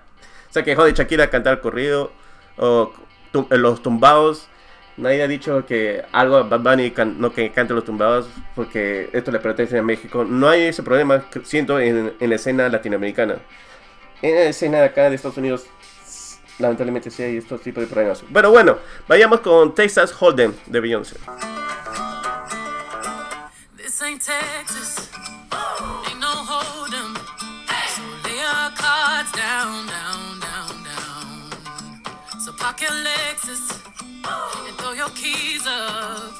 se 0.50 0.62
quejado 0.64 0.86
de 0.86 0.92
Shakira 0.92 1.30
cantar 1.30 1.60
corrido 1.60 2.12
o 2.56 2.92
tum- 3.32 3.46
eh, 3.50 3.58
los 3.58 3.82
tumbados. 3.82 4.48
Nadie 4.96 5.22
ha 5.24 5.26
dicho 5.26 5.66
que 5.66 6.04
algo 6.12 6.36
a 6.36 6.44
Bad 6.44 6.60
Bunny 6.60 6.92
can- 6.92 7.20
no 7.20 7.32
que 7.32 7.50
cante 7.50 7.74
los 7.74 7.84
tumbados 7.84 8.28
porque 8.54 9.10
esto 9.12 9.32
le 9.32 9.40
pertenece 9.40 9.78
a 9.78 9.82
México. 9.82 10.24
No 10.24 10.48
hay 10.48 10.62
ese 10.62 10.84
problema, 10.84 11.24
siento, 11.42 11.80
en, 11.80 12.14
en 12.20 12.30
la 12.30 12.36
escena 12.36 12.68
latinoamericana. 12.68 13.38
En 14.22 14.34
la 14.36 14.42
escena 14.44 14.78
de 14.78 14.84
acá 14.84 15.10
de 15.10 15.16
Estados 15.16 15.36
Unidos, 15.36 15.66
lamentablemente 16.60 17.10
sí 17.10 17.24
hay 17.24 17.38
estos 17.38 17.60
tipos 17.60 17.82
de 17.82 17.88
problemas. 17.88 18.22
Pero 18.32 18.50
bueno, 18.52 18.78
vayamos 19.08 19.40
con 19.40 19.74
Texas 19.74 20.14
Hold'em 20.16 20.52
de 20.66 20.80
Beyoncé. 20.80 21.16
This 23.76 24.00
ain't 24.00 24.22
Texas. 24.22 25.10
Your 32.84 32.92
Lexus 33.02 33.64
and 34.68 34.76
throw 34.78 34.92
your 34.92 35.10
keys 35.14 35.66
up. 35.66 36.34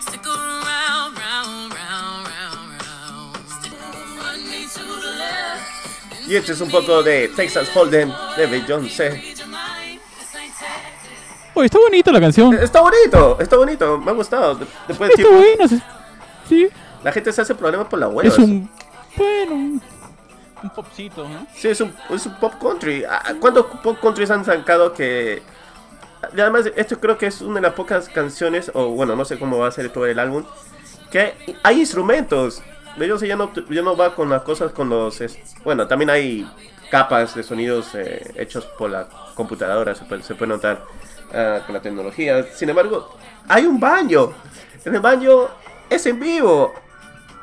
Stick 0.00 0.26
around, 0.26 1.16
round, 1.16 1.72
round, 1.72 2.26
round, 2.26 2.68
round. 2.82 3.36
Stick- 3.48 3.72
Run 4.18 4.50
me 4.50 4.66
to 4.66 4.80
the 5.00 5.12
left. 5.18 6.28
Y 6.28 6.36
este 6.36 6.52
es 6.52 6.60
un 6.60 6.70
poco 6.70 7.02
de 7.02 7.28
Texas 7.28 7.68
Hold'em 7.74 8.12
de 8.36 8.46
Beyoncé. 8.46 9.34
Oye, 11.56 11.66
está 11.66 11.78
bonita 11.78 12.10
la 12.10 12.20
canción. 12.20 12.54
Está 12.54 12.80
bonito, 12.80 13.36
está 13.38 13.56
bonito, 13.56 13.98
me 13.98 14.10
ha 14.10 14.14
gustado. 14.14 14.56
De- 14.56 14.66
Después 14.88 15.08
de 15.10 15.14
Está 15.22 15.28
tiempo, 15.28 15.36
buena. 15.38 15.68
sí. 15.68 15.82
Sí. 16.48 16.68
la 17.04 17.12
gente 17.12 17.32
se 17.32 17.40
hace 17.42 17.54
problemas 17.54 17.86
por 17.86 17.98
la 18.00 18.08
web. 18.08 18.26
Es 18.26 18.36
un. 18.38 18.68
Bueno. 19.16 19.52
Un, 19.54 19.82
un 20.64 20.70
popcito, 20.70 21.28
¿no? 21.28 21.46
Sí, 21.54 21.68
es 21.68 21.80
un, 21.80 21.94
es 22.10 22.26
un 22.26 22.34
pop 22.40 22.54
country. 22.60 23.04
Ah, 23.08 23.34
¿Cuántos 23.38 23.66
pop 23.82 23.98
countries 24.00 24.30
han 24.32 24.44
sacado 24.44 24.92
que... 24.92 25.42
Además, 26.32 26.70
esto 26.76 26.98
creo 27.00 27.18
que 27.18 27.26
es 27.26 27.40
una 27.40 27.56
de 27.56 27.60
las 27.62 27.74
pocas 27.74 28.08
canciones, 28.08 28.70
o 28.74 28.88
bueno, 28.90 29.16
no 29.16 29.24
sé 29.24 29.38
cómo 29.38 29.58
va 29.58 29.68
a 29.68 29.72
ser 29.72 29.90
todo 29.90 30.06
el 30.06 30.18
álbum, 30.18 30.44
que 31.10 31.34
hay 31.62 31.80
instrumentos. 31.80 32.62
Ellos 32.98 33.20
ya 33.22 33.36
no, 33.36 33.52
ya 33.70 33.82
no 33.82 33.96
va 33.96 34.14
con 34.14 34.30
las 34.30 34.42
cosas 34.42 34.72
con 34.72 34.88
los... 34.88 35.20
bueno, 35.64 35.86
también 35.88 36.10
hay 36.10 36.48
capas 36.90 37.34
de 37.34 37.42
sonidos 37.42 37.94
eh, 37.94 38.32
hechos 38.36 38.64
por 38.78 38.90
la 38.90 39.08
computadora, 39.34 39.94
se 39.96 40.04
puede, 40.04 40.22
se 40.22 40.34
puede 40.36 40.50
notar 40.50 40.82
ah, 41.32 41.60
con 41.66 41.74
la 41.74 41.82
tecnología. 41.82 42.44
Sin 42.54 42.68
embargo, 42.68 43.16
hay 43.48 43.66
un 43.66 43.80
baño. 43.80 44.32
En 44.84 44.94
el 44.94 45.00
baño 45.00 45.48
es 45.90 46.06
en 46.06 46.20
vivo. 46.20 46.72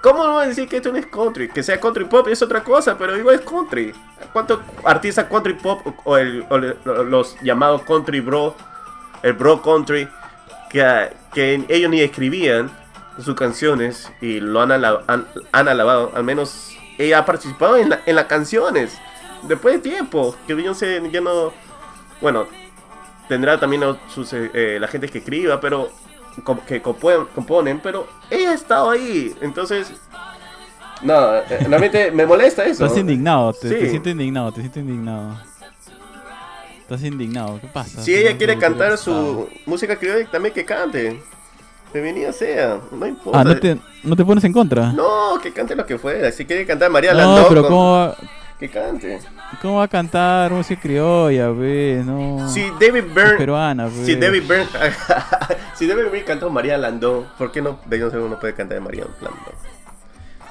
¿Cómo 0.02 0.24
no 0.26 0.40
a 0.40 0.48
decir 0.48 0.68
que 0.68 0.78
esto 0.78 0.92
no 0.92 0.98
es 0.98 1.06
country? 1.08 1.50
Que 1.50 1.62
sea 1.62 1.80
country 1.80 2.06
pop 2.06 2.28
es 2.30 2.42
otra 2.42 2.64
cosa, 2.64 2.98
pero 2.98 3.16
igual 3.18 3.36
es 3.36 3.42
country. 3.42 3.94
¿Cuántos 4.32 4.60
artistas 4.84 5.26
country 5.26 5.54
pop 5.54 5.82
o, 6.06 6.18
el- 6.18 6.46
o 6.50 6.58
los 6.58 7.36
llamados 7.42 7.84
country 7.84 8.20
bro, 8.22 8.56
el 9.24 9.34
bro 9.34 9.62
country, 9.62 10.08
que, 10.70 11.10
que 11.34 11.66
ellos 11.70 11.90
ni 11.90 12.02
escribían 12.02 12.70
sus 13.20 13.36
canciones 13.36 14.12
y 14.22 14.40
lo 14.40 14.62
han, 14.62 14.72
han, 14.72 15.28
han 15.52 15.68
alabado? 15.68 16.12
Al 16.16 16.24
menos 16.24 16.76
ella 16.98 17.20
ha 17.20 17.26
participado 17.26 17.78
en, 17.78 17.90
la- 17.90 18.02
en 18.06 18.16
las 18.16 18.26
canciones. 18.26 18.98
Después 19.44 19.76
de 19.82 19.90
tiempo, 19.90 20.36
que 20.48 20.54
Beyoncé 20.54 21.02
ya 21.12 21.22
no... 21.22 21.52
Bueno, 22.22 22.48
tendrá 23.28 23.60
también 23.60 23.84
sus, 24.14 24.32
eh, 24.34 24.52
eh, 24.54 24.78
la 24.80 24.88
gente 24.88 25.08
que 25.10 25.18
escriba, 25.20 25.60
pero 25.60 25.90
que 26.68 26.82
componen, 26.82 27.26
componen, 27.34 27.80
pero 27.82 28.08
ella 28.30 28.52
ha 28.52 28.54
estado 28.54 28.90
ahí, 28.92 29.36
entonces 29.42 29.92
no, 31.02 31.36
eh, 31.36 31.44
realmente 31.68 32.12
me 32.12 32.26
molesta 32.26 32.64
eso. 32.64 32.86
Estás 32.86 32.98
indignado, 33.00 33.52
te, 33.54 33.70
te 33.70 33.82
Sí. 33.82 33.90
siento 33.90 34.10
indignado, 34.10 34.52
te 34.52 34.62
siento 34.62 34.80
indignado. 34.80 35.38
Estás 36.92 37.08
indignado, 37.08 37.58
¿qué 37.62 37.68
pasa? 37.68 38.02
Si 38.02 38.14
ella 38.14 38.32
No, 38.34 38.38
quiere 38.38 38.56
no, 38.56 38.60
cantar 38.60 38.92
no, 38.92 38.98
su 38.98 39.48
música 39.66 39.96
criolla, 39.96 40.30
también 40.30 40.54
que 40.54 40.66
cante. 40.66 41.22
Bienvenida 41.94 42.34
sea, 42.34 42.82
no 42.92 43.08
importa. 43.08 43.40
Ah, 43.40 43.44
¿no 43.46 43.56
te, 43.58 43.78
¿no 44.04 44.14
te 44.18 44.26
pones 44.26 44.44
en 44.44 44.52
contra? 44.52 44.92
No, 44.92 45.40
que 45.42 45.54
cante 45.54 45.74
lo 45.74 45.86
que 45.86 45.98
fuera. 45.98 46.30
Si 46.34 46.46
quiere 46.46 46.66
cantar 46.66 46.92
María 46.92 47.14
No, 47.14 47.20
Landó, 47.20 47.48
pero 47.48 47.62
con- 47.62 47.70
¿cómo 47.72 47.92
va, 47.94 48.18
que 48.60 48.68
cante. 48.68 49.20
cómo 49.62 49.78
va 49.78 49.86
a 49.86 49.88
cantar 49.88 50.52
música 50.52 50.82
criolla, 50.82 51.48
ve? 51.52 52.04
No. 52.06 52.50
Si 52.50 52.62
David 52.72 53.06
Byrne, 53.16 53.38
peruana, 53.38 53.86
ve. 53.86 54.06
si 54.06 54.16
David 54.18 54.44
Byrne, 54.46 54.68
si 55.76 55.88
David 55.88 56.04
Byrne 56.12 56.26
cantó 56.26 56.50
María 56.50 56.78
Landó, 56.78 57.26
¿por 57.38 57.54
qué 57.54 57.62
no 57.62 57.80
Beyoncé 57.86 58.18
no 58.18 58.38
puede 58.38 58.54
cantar 58.54 58.76
de 58.76 58.82
María 58.82 59.06
Landó? 59.22 59.54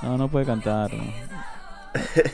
No, 0.01 0.16
no 0.16 0.28
puede 0.28 0.47
cantar. 0.47 0.91
No, 0.95 1.05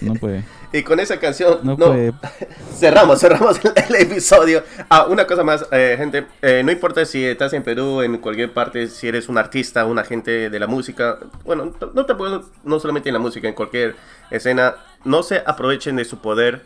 No 0.00 0.14
puede. 0.14 0.44
Y 0.72 0.82
con 0.82 1.00
esa 1.00 1.18
canción, 1.18 1.60
No, 1.62 1.76
no, 1.76 1.86
puede. 1.86 2.12
cerramos, 2.78 3.20
cerramos 3.20 3.58
el, 3.64 3.72
el 3.88 4.02
episodio. 4.02 4.62
Ah, 4.90 5.06
una 5.08 5.26
cosa 5.26 5.42
más, 5.44 5.66
eh, 5.72 5.94
gente, 5.98 6.26
eh, 6.42 6.62
no 6.64 6.72
importa 6.72 7.04
si 7.04 7.24
estás 7.24 7.52
en 7.52 7.62
Perú, 7.62 8.02
en 8.02 8.18
cualquier 8.18 8.52
parte, 8.52 8.86
si 8.88 9.08
eres 9.08 9.28
un 9.28 9.38
artista, 9.38 9.86
un 9.86 9.98
agente 9.98 10.50
de 10.50 10.58
la 10.60 10.66
música, 10.66 11.18
bueno, 11.44 11.72
no 11.94 12.04
te 12.06 12.14
puedo, 12.14 12.44
no 12.64 12.78
solamente 12.80 13.08
en 13.08 13.14
la 13.14 13.18
música, 13.20 13.48
en 13.48 13.54
cualquier 13.54 13.96
escena, 14.30 14.74
no 15.04 15.22
se 15.22 15.42
aprovechen 15.46 15.96
de 15.96 16.04
su 16.04 16.18
poder 16.18 16.62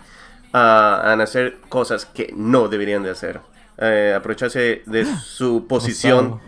a, 0.52 0.96
a 0.96 1.22
hacer 1.22 1.58
cosas 1.68 2.06
que 2.06 2.32
no 2.36 2.68
deberían 2.68 3.02
de 3.02 3.10
hacer. 3.10 3.40
Eh, 3.78 4.12
aprovecharse 4.16 4.82
de 4.84 5.06
su 5.06 5.66
posición. 5.66 6.38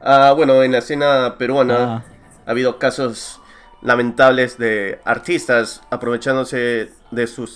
Ah, 0.00 0.32
bueno, 0.36 0.62
en 0.62 0.72
la 0.72 0.78
escena 0.78 1.36
peruana 1.38 1.76
Ah. 1.78 2.02
ha 2.46 2.50
habido 2.52 2.78
casos 2.78 3.40
lamentables 3.82 4.58
de 4.58 5.00
artistas 5.04 5.82
aprovechándose 5.90 6.90
de 7.10 7.26
su 7.26 7.48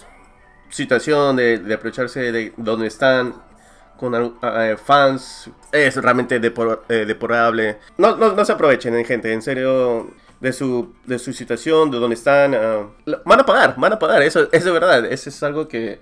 situación, 0.70 1.36
de, 1.36 1.54
aprovecharse 1.74 2.32
de 2.32 2.52
donde 2.56 2.86
están 2.88 3.34
con 3.98 4.36
eh, 4.42 4.76
fans. 4.82 5.50
Es 5.72 5.96
realmente 5.96 6.40
depor- 6.40 6.80
eh, 6.88 7.04
deplorable. 7.06 7.78
No, 7.98 8.16
no, 8.16 8.32
no 8.32 8.44
se 8.44 8.52
aprovechen, 8.52 8.94
eh, 8.96 9.04
gente, 9.04 9.32
en 9.32 9.42
serio. 9.42 10.10
De 10.38 10.52
su, 10.52 10.92
de 11.06 11.18
su 11.18 11.32
situación, 11.32 11.90
de 11.90 11.96
donde 11.98 12.12
están. 12.14 12.52
lo- 13.06 13.22
van 13.24 13.40
a 13.40 13.46
pagar, 13.46 13.74
van 13.78 13.94
a 13.94 13.98
pagar, 13.98 14.20
eso 14.20 14.48
es 14.52 14.64
verdad. 14.66 15.06
Eso 15.06 15.30
es 15.30 15.42
algo 15.42 15.66
que 15.66 15.98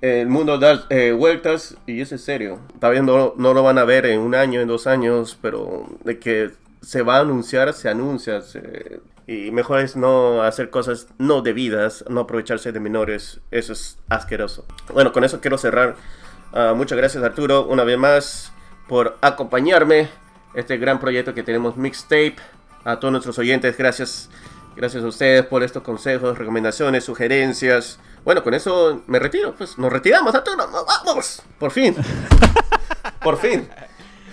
el 0.00 0.26
mundo 0.26 0.56
da 0.58 0.86
eh, 0.88 1.12
vueltas 1.12 1.76
y 1.86 2.00
eso 2.00 2.14
es 2.14 2.24
serio. 2.24 2.60
Todavía 2.80 3.02
no, 3.02 3.34
no 3.36 3.52
lo 3.52 3.62
van 3.62 3.76
a 3.76 3.84
ver 3.84 4.06
en 4.06 4.20
un 4.20 4.34
año, 4.34 4.62
en 4.62 4.68
dos 4.68 4.86
años, 4.86 5.38
pero 5.42 5.86
de 6.02 6.18
que 6.18 6.50
se 6.80 7.02
va 7.02 7.18
a 7.18 7.20
anunciar, 7.20 7.74
se 7.74 7.90
anuncia. 7.90 8.40
se- 8.40 9.00
y 9.26 9.50
mejor 9.50 9.80
es 9.80 9.96
no 9.96 10.42
hacer 10.42 10.70
cosas 10.70 11.06
no 11.18 11.42
debidas, 11.42 12.04
no 12.08 12.20
aprovecharse 12.20 12.72
de 12.72 12.80
menores. 12.80 13.40
Eso 13.50 13.72
es 13.72 13.98
asqueroso. 14.08 14.64
Bueno, 14.92 15.12
con 15.12 15.24
eso 15.24 15.40
quiero 15.40 15.58
cerrar. 15.58 15.96
Ah, 16.52 16.74
muchas 16.76 16.98
gracias 16.98 17.22
Arturo, 17.22 17.66
una 17.66 17.84
vez 17.84 17.98
más, 17.98 18.52
por 18.88 19.16
acompañarme. 19.20 20.08
Este 20.54 20.76
gran 20.76 21.00
proyecto 21.00 21.34
que 21.34 21.42
tenemos 21.42 21.76
Mixtape. 21.76 22.36
A 22.84 22.98
todos 22.98 23.12
nuestros 23.12 23.38
oyentes, 23.38 23.76
gracias. 23.76 24.28
Gracias 24.74 25.04
a 25.04 25.06
ustedes 25.06 25.44
por 25.46 25.62
estos 25.62 25.82
consejos, 25.82 26.36
recomendaciones, 26.38 27.04
sugerencias. 27.04 27.98
Bueno, 28.24 28.42
con 28.42 28.54
eso 28.54 29.02
me 29.06 29.18
retiro, 29.18 29.54
pues 29.56 29.78
nos 29.78 29.92
retiramos, 29.92 30.34
Arturo, 30.34 30.56
nos 30.56 30.86
vamos. 30.86 31.42
Por 31.58 31.70
fin. 31.70 31.94
Por 33.22 33.38
fin. 33.38 33.68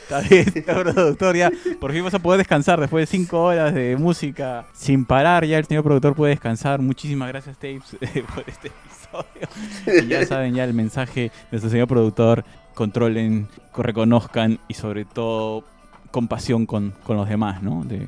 Está 0.09 0.21
bien, 0.21 0.45
productor, 0.65 1.35
ya. 1.35 1.51
Por 1.79 1.91
fin 1.93 2.03
vas 2.03 2.13
a 2.15 2.19
poder 2.19 2.39
descansar 2.39 2.79
después 2.79 3.03
de 3.09 3.17
cinco 3.17 3.43
horas 3.43 3.73
de 3.73 3.95
música 3.95 4.65
sin 4.73 5.05
parar. 5.05 5.45
Ya 5.45 5.57
el 5.59 5.65
señor 5.65 5.83
productor 5.83 6.15
puede 6.15 6.31
descansar. 6.31 6.81
Muchísimas 6.81 7.27
gracias, 7.29 7.55
Tapes, 7.57 7.95
eh, 8.01 8.23
por 8.33 8.43
este 8.47 8.69
episodio. 8.69 10.03
Y 10.03 10.07
ya 10.07 10.25
saben 10.25 10.55
ya 10.55 10.63
el 10.63 10.73
mensaje 10.73 11.21
de 11.21 11.31
nuestro 11.51 11.69
señor 11.69 11.87
productor. 11.87 12.43
Controlen, 12.73 13.47
co- 13.71 13.83
reconozcan 13.83 14.59
y 14.67 14.73
sobre 14.73 15.05
todo 15.05 15.63
compasión 16.11 16.65
con, 16.65 16.91
con 17.03 17.17
los 17.17 17.29
demás, 17.29 17.61
¿no? 17.61 17.83
De, 17.83 18.07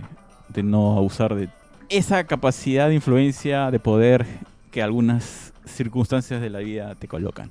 de 0.50 0.64
no 0.64 0.98
abusar 0.98 1.36
de 1.36 1.50
esa 1.90 2.24
capacidad 2.24 2.88
de 2.88 2.96
influencia, 2.96 3.70
de 3.70 3.80
poder 3.80 4.26
que 4.72 4.82
algunas 4.82 5.54
circunstancias 5.66 6.42
de 6.42 6.50
la 6.50 6.60
vida 6.60 6.96
te 6.96 7.08
colocan. 7.08 7.50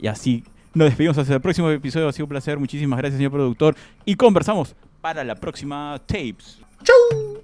Y 0.00 0.06
así 0.06 0.44
nos 0.74 0.88
despedimos 0.88 1.18
hasta 1.18 1.34
el 1.34 1.40
próximo 1.40 1.70
episodio. 1.70 2.08
Ha 2.08 2.12
sido 2.12 2.26
un 2.26 2.30
placer. 2.30 2.58
Muchísimas 2.58 2.98
gracias, 2.98 3.18
señor 3.18 3.32
productor. 3.32 3.76
Y 4.04 4.14
conversamos 4.16 4.74
para 5.00 5.24
la 5.24 5.34
próxima 5.34 6.00
Tapes. 6.06 6.60
Chau. 6.82 7.42